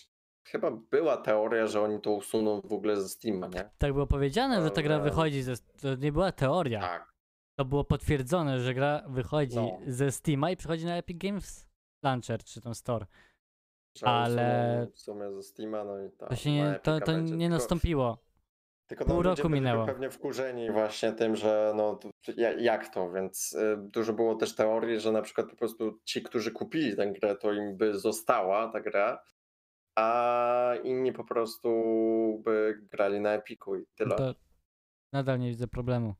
[0.48, 3.70] chyba była teoria, że oni to usuną w ogóle ze Steama, nie?
[3.78, 5.56] Tak było powiedziane, że ta gra wychodzi ze...
[5.56, 6.80] To nie była teoria.
[6.80, 7.12] Tak.
[7.58, 9.78] To było potwierdzone, że gra wychodzi No.
[9.86, 11.66] ze Steama i przychodzi na Epic Games
[12.02, 13.06] Launcher, czy tam Store.
[14.04, 16.28] Ale- W sumie ze Steama, no i tak.
[16.28, 18.18] To się nie, to, to nie Tylko- nastąpiło.
[18.86, 19.86] Tylko Pół no, roku minęło.
[19.86, 21.98] pewnie wkurzeni właśnie tym, że no
[22.58, 26.50] jak to, więc y, dużo było też teorii, że na przykład po prostu ci, którzy
[26.52, 29.22] kupili tę grę, to im by została ta gra,
[29.98, 31.68] a inni po prostu
[32.44, 34.16] by grali na Epiku i tyle.
[34.16, 34.34] To
[35.12, 36.14] nadal nie widzę problemu.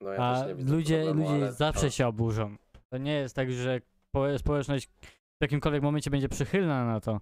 [0.00, 2.56] No ja A widzę ludzie, problemu, ludzie ale zawsze się oburzą.
[2.90, 3.80] To nie jest tak, że
[4.10, 4.90] po- społeczność
[5.40, 7.20] w jakimkolwiek momencie będzie przychylna na to.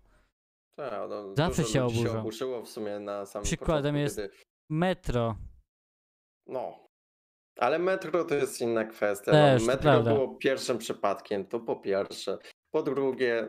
[0.76, 4.16] Tak, no, zawsze dużo się ludzi się oburzyło w sumie na samym Przykładem początku, jest-
[4.16, 4.44] Kiedy...
[4.70, 5.36] Metro.
[6.46, 6.88] No.
[7.58, 9.32] Ale metro to jest inna kwestia.
[9.32, 10.14] Też, no, metro prawda.
[10.14, 12.38] było pierwszym przypadkiem, to po pierwsze.
[12.70, 13.48] Po drugie,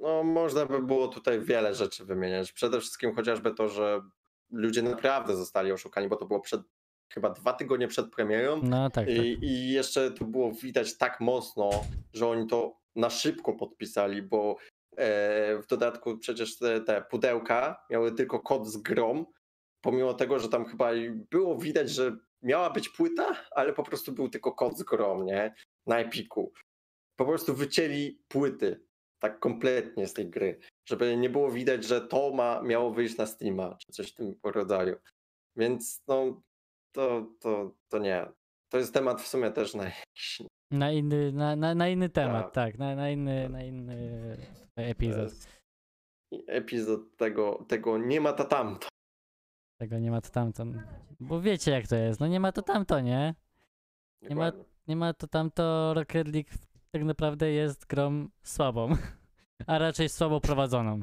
[0.00, 2.52] no można by było tutaj wiele rzeczy wymieniać.
[2.52, 4.00] Przede wszystkim chociażby to, że
[4.50, 6.60] ludzie naprawdę zostali oszukani, bo to było przed
[7.12, 8.60] chyba dwa tygodnie przed premierą.
[8.62, 9.16] No tak, tak.
[9.16, 11.70] I, I jeszcze to było widać tak mocno,
[12.12, 14.56] że oni to na szybko podpisali, bo
[14.96, 19.26] e, w dodatku przecież te, te pudełka miały tylko kod z grom,
[19.80, 20.90] pomimo tego, że tam chyba
[21.30, 25.54] było widać, że miała być płyta, ale po prostu był tylko kod z grom, nie?
[25.86, 26.52] Na Epiku.
[27.16, 28.80] Po prostu wycięli płyty
[29.18, 33.26] tak kompletnie z tej gry, żeby nie było widać, że to ma, miało wyjść na
[33.26, 34.96] Steama, czy coś w tym rodzaju.
[35.56, 36.42] Więc no,
[36.92, 38.26] to, to, to nie.
[38.68, 42.44] To jest temat w sumie też na jakiś Na inny, na, na, na inny temat,
[42.44, 42.54] Tak.
[42.54, 42.78] tak.
[42.78, 44.36] Na, na, inny, na inny
[44.76, 45.32] epizod.
[46.46, 48.88] epizod tego, tego nie ma ta tamto.
[49.80, 50.64] Tego nie ma to tamto.
[51.20, 52.20] Bo wiecie jak to jest.
[52.20, 53.34] No nie ma to tamto, nie?
[54.22, 54.52] Nie ma-.
[54.88, 55.94] Nie ma to tamto.
[55.94, 56.50] Rocket League
[56.90, 58.88] tak naprawdę jest grą słabą.
[59.66, 61.00] A raczej słabo prowadzoną.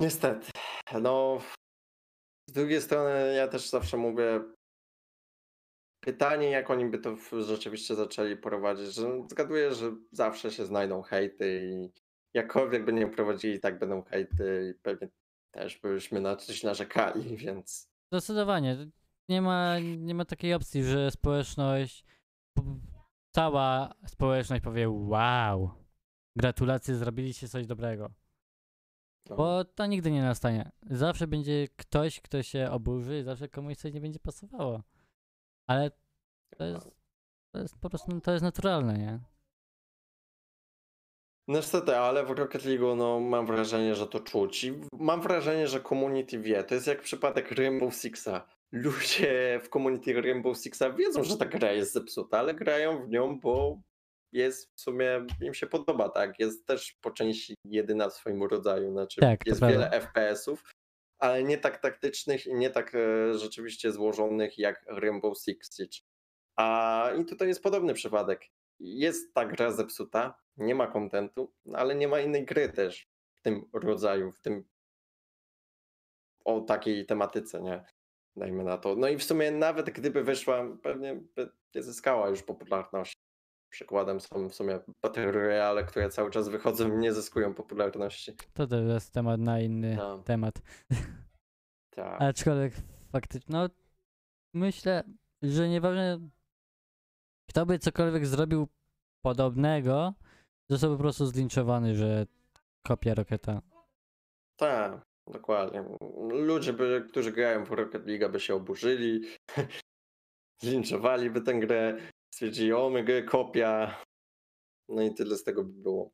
[0.00, 0.50] Niestety.
[1.00, 1.38] No,
[2.50, 4.40] z drugiej strony ja też zawsze mówię,
[6.06, 11.02] pytanie jak oni by to w- rzeczywiście zaczęli prowadzić, że zgaduję, że zawsze się znajdą
[11.02, 11.90] hejty i
[12.34, 15.08] jakkolwiek by nie prowadzili, tak będą hejty i pewnie
[15.50, 18.76] też byśmy na coś narzekali, więc Zdecydowanie.
[19.28, 22.04] Nie ma, nie ma takiej opcji, że społeczność,
[22.54, 22.80] p-
[23.30, 25.70] cała społeczność powie wow,
[26.36, 28.10] gratulacje, zrobiliście coś dobrego.
[29.30, 30.70] no, Bo to nigdy nie nastanie.
[30.90, 34.82] Zawsze będzie ktoś, kto się oburzy, zawsze komuś coś nie będzie pasowało.
[35.72, 35.90] Ale
[36.58, 36.90] to jest,
[37.54, 39.18] to jest po prostu, to jest naturalne, nie?
[41.48, 44.64] Niestety, ale w Rocket League no, mam wrażenie, że to czuć.
[44.64, 46.64] I mam wrażenie, że community wie.
[46.64, 48.48] To jest jak przypadek Rainbow Sixa.
[48.72, 53.40] Ludzie w community Rainbow Sixa wiedzą, że ta gra jest zepsuta, ale grają w nią,
[53.40, 53.80] bo
[54.32, 56.38] jest w sumie, im się podoba, tak?
[56.38, 58.92] Jest też po części jedyna w swoim rodzaju.
[58.92, 60.62] Znaczy, Tak, jest wiele FPS-ów,
[61.22, 65.98] ale nie tak taktycznych i nie tak e, rzeczywiście złożonych jak Rainbow Six Siege.
[66.56, 68.44] A i tutaj jest podobny przypadek.
[68.80, 73.64] Jest ta gra zepsuta, nie ma kontentu, ale nie ma innej gry też w tym
[73.72, 74.64] rodzaju, w tym
[76.44, 77.84] o takiej tematyce, nie?
[78.36, 78.96] Dajmy na to.
[78.96, 83.21] No i w sumie nawet gdyby wyszła, pewnie by nie zyskała już popularności.
[83.76, 88.32] Przykładem są w sumie Battle Royale, które cały czas wychodzą i nie zyskują popularności.
[88.54, 90.18] To też jest temat na inny No.
[90.18, 90.54] temat.
[91.94, 92.22] Tak.
[92.22, 92.72] Aczkolwiek
[93.12, 93.68] faktycznie, no
[94.54, 95.02] myślę,
[95.42, 96.18] że nieważne
[97.48, 98.68] kto by cokolwiek zrobił
[99.24, 100.14] podobnego,
[100.70, 102.26] został po prostu zlinczowany, że
[102.86, 103.62] kopia Rocketa.
[104.56, 105.84] Tak, dokładnie.
[106.30, 109.24] Ludzie, by, którzy grają w Rocket League, by się oburzyli,
[110.62, 111.96] zlinczowaliby tę grę,
[112.34, 114.04] stwierdzili, o, my kopia.
[114.88, 116.10] No i tyle z tego by było.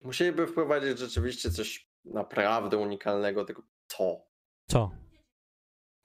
[0.00, 4.26] Musieliby wprowadzić rzeczywiście coś naprawdę unikalnego, tylko co?
[4.68, 4.90] Co?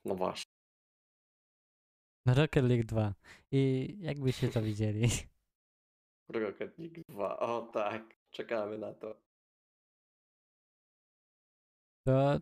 [0.05, 0.51] No właśnie.
[2.27, 3.13] Rocket League 2.
[3.51, 5.09] I jakbyście to widzieli?
[6.33, 9.21] Rocket League 2, o tak, czekamy na to.
[12.07, 12.39] To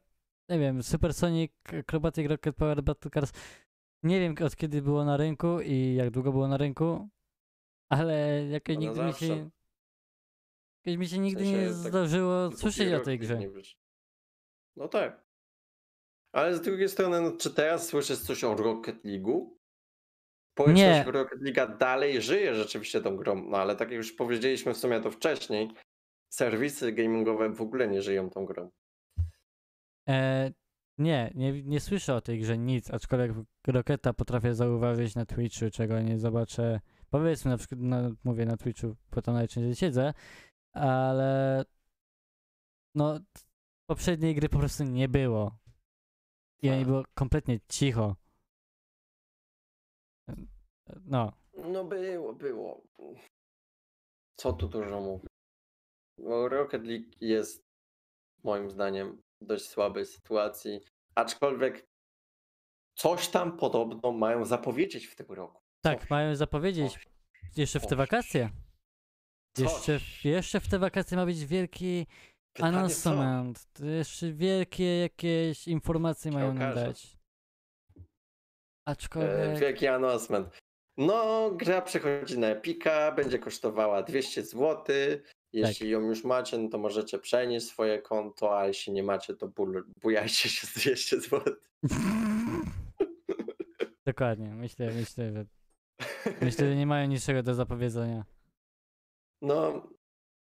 [0.50, 3.32] nie wiem, Supersonic Acrobatic Rocket Power Battle Cars.
[4.04, 7.10] Nie wiem od kiedy było na rynku i jak długo było na rynku,
[7.90, 9.28] ale jakoś Ono nigdy mi zawsze.
[9.28, 9.50] się.
[10.86, 13.38] Jakoś mi się nigdy sensie nie tak zdarzyło Dopóki słyszeć o tej grze.
[13.40, 13.50] nie.
[14.76, 15.24] No tak.
[16.32, 19.50] Ale z drugiej strony, no, czy teraz słyszysz coś o Rocket League'u?
[20.54, 24.78] społeczność Rocket League dalej żyje rzeczywiście tą grą, no ale tak jak już powiedzieliśmy w
[24.78, 25.72] sumie to wcześniej,
[26.30, 28.70] serwisy gamingowe w ogóle nie żyją tą grą.
[30.10, 30.52] E,
[30.98, 33.32] nie, nie, nie słyszę o tej grze nic, aczkolwiek
[33.68, 36.80] Roketa potrafię zauważyć na Twitchu, czego nie zobaczę.
[37.10, 40.14] Powiedzmy na przykład, no, mówię na Twitchu, bo tam najczęściej siedzę,
[40.76, 41.64] ale
[42.96, 43.20] no
[43.90, 45.58] poprzedniej gry po prostu nie było.
[46.62, 46.86] I Tak.
[46.86, 48.16] było kompletnie cicho.
[51.06, 52.82] No, No było, było.
[54.40, 55.30] Co tu dużo mówić.
[56.50, 57.64] Rocket League jest
[58.44, 60.80] moim zdaniem dość słabej sytuacji,
[61.16, 61.88] aczkolwiek
[62.96, 65.62] coś tam podobno mają zapowiedzieć w tym roku.
[65.82, 67.08] tak, Coś, mają zapowiedzieć coś,
[67.58, 68.50] jeszcze w te wakacje.
[69.58, 70.26] Jeszcze, coś.
[70.26, 72.08] jeszcze w te wakacje ma być wielki
[72.54, 73.66] Pytanie announcement.
[73.74, 76.86] To Jeszcze wielkie jakieś informacje mają nam okaże.
[76.86, 77.18] dać.
[77.98, 78.02] E,
[78.88, 79.60] Aczkolwiek.
[79.60, 80.58] wielki announcement.
[80.98, 84.86] No, gra przechodzi na Epika, będzie kosztowała 200 zł.
[85.54, 89.52] Jeśli ją już macie, no to możecie przenieść swoje konto, a jeśli nie macie, to
[90.02, 91.56] bujajcie się z 200 zł.
[94.06, 95.46] Dokładnie, myślę, myślę, że.
[96.42, 98.26] Myślę, że nie mają niczego do zapowiedzenia.
[99.42, 99.88] No,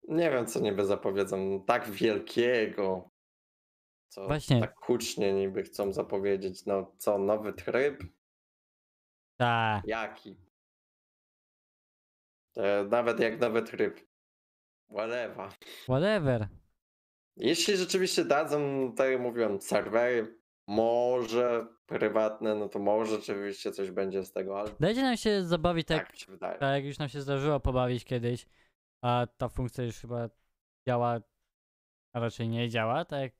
[0.08, 3.10] nie wiem, co niby zapowiedzą tak wielkiego,
[4.08, 4.60] co Właśnie.
[4.60, 6.66] tak hucznie niby chcą zapowiedzieć.
[6.66, 8.04] No, co, nowy tryb?
[9.36, 9.86] Tak.
[9.86, 10.36] Jaki?
[12.90, 14.11] Nawet jak nowy tryb.
[14.92, 15.50] Whatever.
[15.88, 16.48] Whatever.
[17.36, 20.38] Jeśli rzeczywiście dadzą, tak jak mówiłem, serwery,
[20.68, 25.86] może prywatne, no to może rzeczywiście coś będzie z tego, ale Dajcie nam się zabawić
[25.88, 26.58] tak, tak mi się wydaje.
[26.58, 28.46] tak jak już nam się zdarzyło pobawić kiedyś,
[29.02, 30.28] a ta funkcja już chyba
[30.88, 31.20] działa,
[32.12, 33.32] a raczej nie działa, tak jak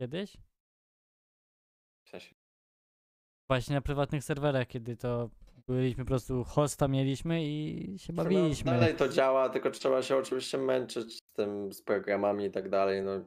[0.00, 0.36] kiedyś.
[2.04, 2.34] W sensie,
[3.50, 5.30] Właśnie na prywatnych serwerach, kiedy to
[5.74, 8.70] byliśmy po prostu hosta mieliśmy i się bawiliśmy.
[8.72, 13.02] dalej to działa, tylko trzeba się oczywiście męczyć z tym, z programami i tak dalej,
[13.02, 13.24] no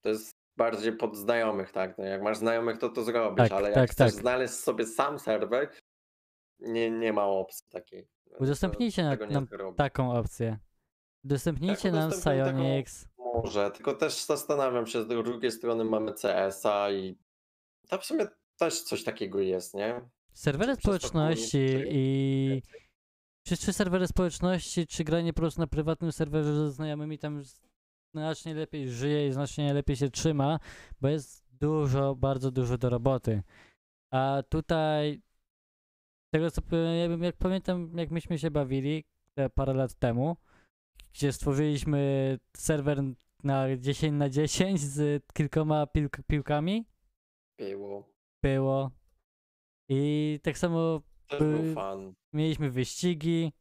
[0.00, 3.68] to jest bardziej pod znajomych, tak, no jak masz znajomych, to to zrobisz, Tak, ale
[3.68, 4.20] jak tak, chcesz tak.
[4.22, 5.70] znaleźć sobie sam serwer,
[6.60, 8.08] nie, nie ma opcji takiej.
[8.30, 10.58] No Udostępnijcie na- nam taką opcję.
[11.24, 13.06] Udostępnijcie Tak, nam udostępnij taką-.
[13.34, 17.18] Może, tylko też zastanawiam się, z drugiej strony mamy CS-a i
[17.88, 18.26] to w sumie
[18.58, 20.00] też coś takiego jest, nie?
[20.32, 21.58] Serwery społeczności
[21.90, 22.62] i
[23.46, 27.42] czy, czy serwery społeczności, czy granie po prostu na prywatnym serwerze ze znajomymi tam
[28.14, 30.58] znacznie lepiej żyje i znacznie lepiej się trzyma,
[31.00, 33.42] bo jest dużo, bardzo dużo do roboty.
[34.12, 35.22] A tutaj
[36.34, 39.04] tego co powiem, ja bym- jak pamiętam, jak myśmy się bawili
[39.34, 40.36] te parę lat temu,
[41.14, 43.02] gdzie stworzyliśmy serwer
[43.44, 46.84] na 10 na 10 z kilkoma piłk- piłkami,
[47.58, 48.08] Było.
[48.44, 48.90] było.
[49.92, 51.00] I tak samo
[51.38, 51.74] By-
[52.32, 53.52] mieliśmy wyścigi,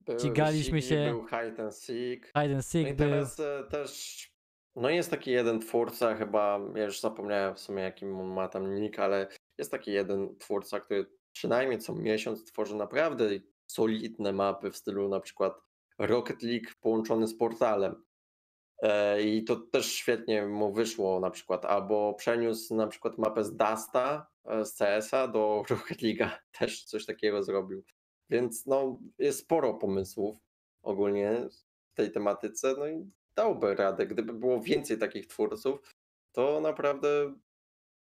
[0.00, 1.10] Były ścigaliśmy wyścigi, się.
[1.10, 2.26] Był hide and seek.
[2.26, 2.96] hide and No seek i był.
[3.08, 4.28] teraz e, też,
[4.76, 8.74] no jest taki jeden twórca, chyba, ja już zapomniałem w sumie jakim on ma tam
[8.74, 13.28] nick, ale jest taki jeden twórca, który przynajmniej co miesiąc tworzy naprawdę
[13.70, 15.60] solidne mapy w stylu na przykład
[15.98, 18.04] Rocket League połączony z portalem.
[18.82, 23.56] E, I to też świetnie mu wyszło na przykład, albo przeniósł na przykład mapę z
[23.56, 27.84] Dasta e, z CS-a do Rocket League'a, też coś takiego zrobił.
[28.30, 30.38] Więc no jest sporo pomysłów
[30.82, 31.48] ogólnie
[31.92, 34.06] w tej tematyce, no i dałby radę.
[34.06, 35.94] Gdyby było więcej takich twórców,
[36.32, 37.34] to naprawdę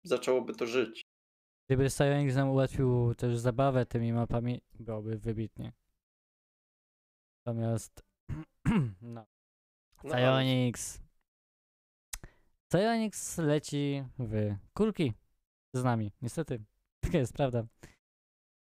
[0.03, 1.01] zaczęłoby to żyć.
[1.67, 5.73] Gdyby Psyonix nam ułatwił też zabawę tymi mapami, byłoby wybitnie.
[7.45, 8.03] Natomiast
[9.01, 9.32] no.
[10.03, 11.01] No, Psyonix.
[12.71, 15.13] Psyonix leci w kulki
[15.73, 16.63] z nami, niestety.
[17.03, 17.63] Taka jest prawda.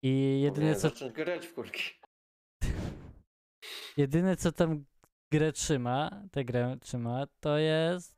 [0.02, 1.82] I jedyne co, zacząć grać w kulki.
[3.96, 4.84] jedyne co tam
[5.32, 8.16] grę trzyma, tę grę trzyma, to jest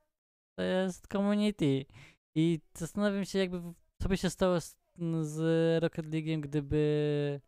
[0.59, 1.87] to jest community.
[2.35, 3.63] I zastanawiam się jakby
[4.03, 4.77] co by się stało z,
[5.23, 5.39] z
[5.83, 7.41] Rocket League'iem, gdyby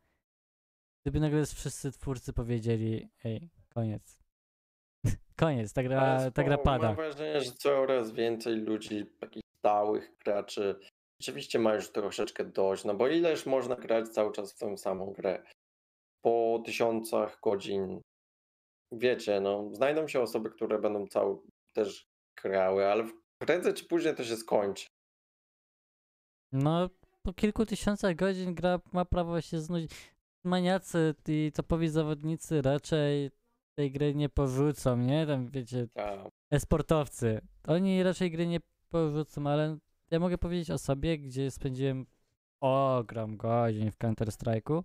[1.05, 4.22] gdyby nagle wszyscy twórcy powiedzieli ej, koniec.
[5.33, 6.87] Koniec, ta gra, ta gra pada.
[6.87, 10.80] Mam wrażenie, że coraz więcej ludzi, takich stałych graczy,
[11.20, 15.12] rzeczywiście ma już troszeczkę dość, no bo ileż można grać cały czas w tę samą
[15.12, 15.43] grę?
[16.24, 18.01] Po tysiącach godzin.
[18.93, 21.39] Wiecie, no, znajdą się osoby, które będą cały
[21.72, 22.07] też
[22.43, 23.05] grały, ale
[23.39, 24.87] prędzej czy później to się skończy.
[26.53, 26.91] No,
[27.22, 29.91] po kilku tysiącach godzin gra ma prawo się znudzić.
[30.45, 33.30] Maniacy i topowi zawodnicy raczej
[33.75, 35.27] tej gry nie porzucą, nie?
[35.27, 37.41] Tam wiecie, A, e-sportowcy.
[37.66, 39.79] Oni raczej gry nie porzucą, ale
[40.11, 42.07] ja mogę powiedzieć o sobie, gdzie spędziłem
[42.61, 44.83] ogrom godzin w Counter-Strike'u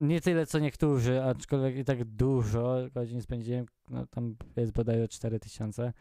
[0.00, 5.92] nie tyle co niektórzy, aczkolwiek i tak dużo godzin spędziłem, no tam jest bodajże 4000.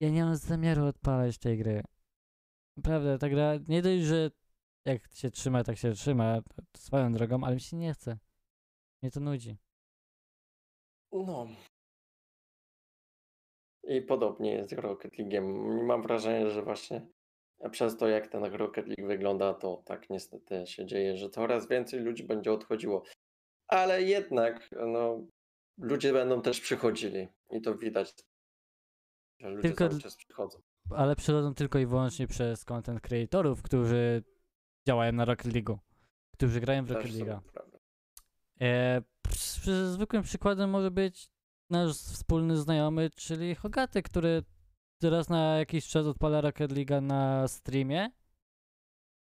[0.00, 1.82] Ja nie mam zamiaru odpalać tej gry.
[2.76, 4.30] Naprawdę, ta gra nie dość, że
[4.84, 6.40] jak się trzyma, tak się trzyma,
[6.76, 8.18] swoją drogą, ale mi się nie chce.
[9.02, 9.56] Mnie to nudzi.
[11.12, 11.46] No.
[13.84, 15.42] I podobnie jest z Rocket League'iem.
[15.84, 17.06] Mam wrażenie, że właśnie
[17.70, 22.00] przez to, jak ten Rocket League wygląda, to tak niestety się dzieje, że coraz więcej
[22.00, 23.02] ludzi będzie odchodziło.
[23.68, 25.26] Ale jednak, no,
[25.78, 27.28] ludzie będą też przychodzili.
[27.50, 28.14] I to widać,
[29.40, 30.58] że ludzie Tylko cały czas przychodzą.
[30.90, 34.24] Ale przychodzą tylko i wyłącznie przez content creatorów, którzy
[34.86, 35.78] działają na Rocket League'u.
[36.32, 37.40] Którzy grają w Rocket League'a.
[38.60, 39.02] E,
[39.92, 41.30] zwykłym przykładem może być
[41.70, 44.42] nasz wspólny znajomy, czyli Hogaty, który
[44.98, 48.10] teraz na jakiś czas odpala Rocket League na streamie.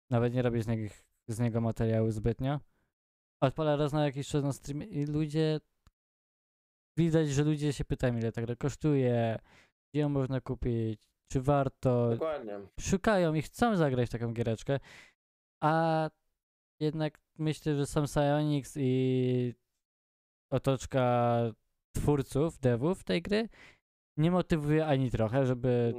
[0.09, 0.93] Nawet nie robię z niego,
[1.27, 2.59] z niego materiału zbytnio.
[3.41, 5.59] Odpala raz na jakiś czas na streamie i ludzie.
[6.97, 9.39] Widać, że ludzie się pytają, ile ta gra kosztuje,
[9.89, 12.09] gdzie ją można kupić, czy warto.
[12.09, 12.59] Dokładnie.
[12.79, 14.79] Szukają i chcą zagrać taką giereczkę.
[15.63, 16.09] A
[16.79, 19.53] jednak myślę, że sam Psyonix i
[20.49, 21.37] otoczka
[21.95, 23.49] twórców, devów tej gry
[24.17, 25.93] nie motywuje ani trochę, żeby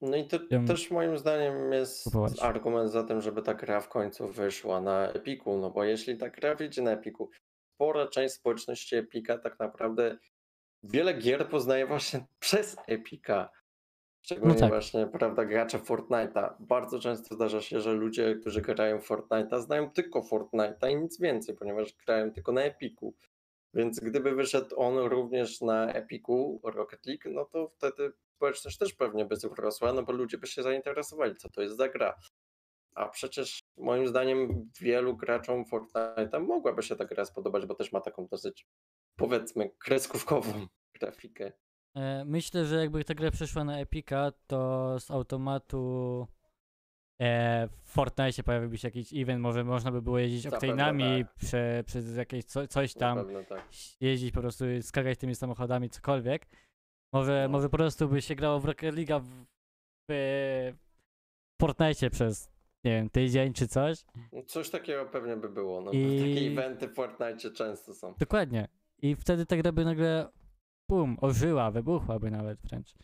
[0.00, 2.42] No i to też moim zdaniem jest kupować.
[2.42, 6.30] argument za tym, żeby ta gra w końcu wyszła na Epiku, no bo jeśli ta
[6.30, 7.30] gra wyjdzie na Epiku,
[7.74, 10.16] spora część społeczności Epika tak naprawdę
[10.82, 13.50] wiele gier poznaje właśnie przez Epika.
[14.22, 14.68] Szczególnie tak.
[14.68, 16.54] właśnie, prawda, gracze Fortnite'a.
[16.60, 21.54] Bardzo często zdarza się, że ludzie, którzy grają Fortnite'a znają tylko Fortnite'a i nic więcej,
[21.54, 23.14] ponieważ grają tylko na Epiku.
[23.74, 29.24] Więc gdyby wyszedł on również na Epiku Rocket League, no to wtedy społeczność też pewnie
[29.24, 32.14] by wzrosła, no bo ludzie by się zainteresowali, co to jest za gra.
[32.94, 38.00] A przecież moim zdaniem wielu graczom Fortnite'a mogłaby się ta gra spodobać, bo też ma
[38.00, 38.66] taką dosyć,
[39.16, 40.66] powiedzmy, kreskówkową
[41.00, 41.52] grafikę.
[41.94, 46.26] E, Myślę, że jakby ta gra przeszła na Epika, to z automatu
[47.20, 51.84] e, w Fortnite pojawiłby się jakiś event, może można by było jeździć Zapewne oktainami prze,
[51.86, 53.68] przez jakieś co, coś tam, tak.
[54.00, 56.46] jeździć po prostu, skakać tymi samochodami, cokolwiek.
[57.12, 57.52] Może, No.
[57.52, 59.46] może po prostu by się grało w Rocket League w,
[60.10, 60.72] w
[61.62, 62.50] Fortnite przez,
[62.84, 64.04] nie wiem, tydzień czy coś.
[64.32, 68.14] No Coś takiego pewnie by było, no bo I- takie eventy w Fortnite często są.
[68.18, 68.68] Dokładnie.
[69.02, 70.28] I wtedy ta gra by nagle,
[70.90, 72.94] bum, ożyła, wybuchłaby nawet wręcz.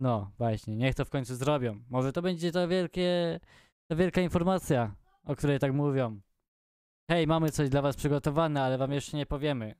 [0.00, 1.80] No, właśnie, niech to w końcu zrobią.
[1.90, 3.40] Może to będzie ta wielkie,
[3.90, 4.94] ta wielka informacja,
[5.24, 6.20] o której tak mówią.
[7.10, 9.74] Hej, mamy coś dla was przygotowane, ale wam jeszcze nie powiemy.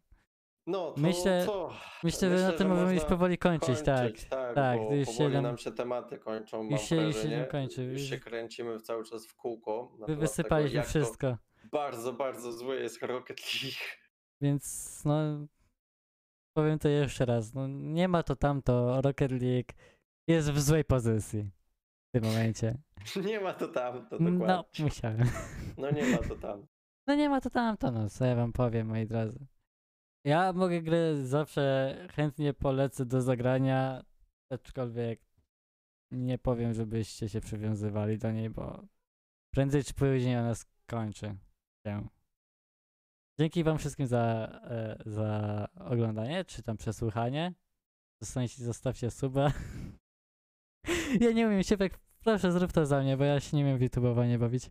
[0.67, 1.73] No to Myślę- co?
[2.05, 4.03] Myślę, że na tym możemy już powoli kończyć, tak.
[4.03, 7.17] kończyć, tak, tak, bo to już się nam- nam się tematy kończą, już się- już
[7.23, 9.97] się nam kończy, Już się kręcimy cały czas w kółko.
[10.07, 11.37] Wy wysypaliśmy tego, to wszystko.
[11.73, 13.85] Bardzo, bardzo zły jest Rocket League.
[14.41, 15.47] Więc no
[16.57, 17.55] powiem to jeszcze raz.
[17.55, 19.01] No, nie ma to tamto.
[19.03, 19.73] Rocket League
[20.29, 21.51] jest w złej pozycji
[22.09, 22.79] w tym momencie.
[23.27, 24.85] Nie ma to tam, to No, dokładnie.
[24.85, 25.29] musiałem.
[25.79, 26.67] No nie ma to tam.
[27.07, 29.47] No nie ma to tamto, no co ja wam powiem, moi drodzy.
[30.25, 34.05] Ja mogę grę zawsze chętnie polecę do zagrania,
[34.51, 35.21] aczkolwiek
[36.11, 38.83] nie powiem, żebyście się przywiązywali do niej, bo
[39.55, 41.37] prędzej czy później ona skończy
[41.87, 42.09] się.
[43.41, 47.55] Dzięki wam wszystkim za, e, za oglądanie, czy tam przesłuchanie.
[48.23, 49.53] Zostańcie, zostawcie suba.
[51.21, 51.93] Ja nie umiem się tak,
[52.25, 54.71] proszę zrób to za mnie, bo ja się nie umiem w YouTube'owanie bawić.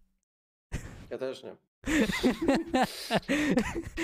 [1.09, 1.55] Ja też nie.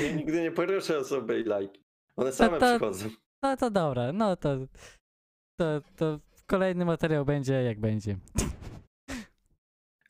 [0.04, 1.82] Ja nigdy nie poruszę osoby i lajki.
[2.16, 3.10] One same to- przychodzą.
[3.44, 4.58] No to dobra, no to,
[5.60, 8.12] to, to kolejny materiał będzie jak będzie.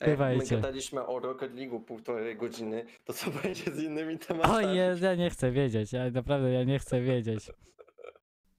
[0.00, 0.56] my Bywajcie.
[0.56, 4.66] gadaliśmy o Rocket League'u półtorej godziny, to co będzie z innymi tematami?
[4.66, 7.50] O jest, ja nie chcę wiedzieć, ja naprawdę ja nie chcę wiedzieć.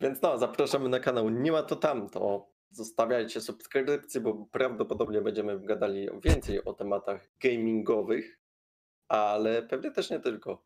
[0.01, 2.47] Więc no, zapraszamy na kanał Nie ma to tamto.
[2.73, 8.39] Zostawiajcie subskrypcję, bo prawdopodobnie będziemy gadali więcej o tematach gamingowych,
[9.07, 10.65] ale pewnie też nie tylko.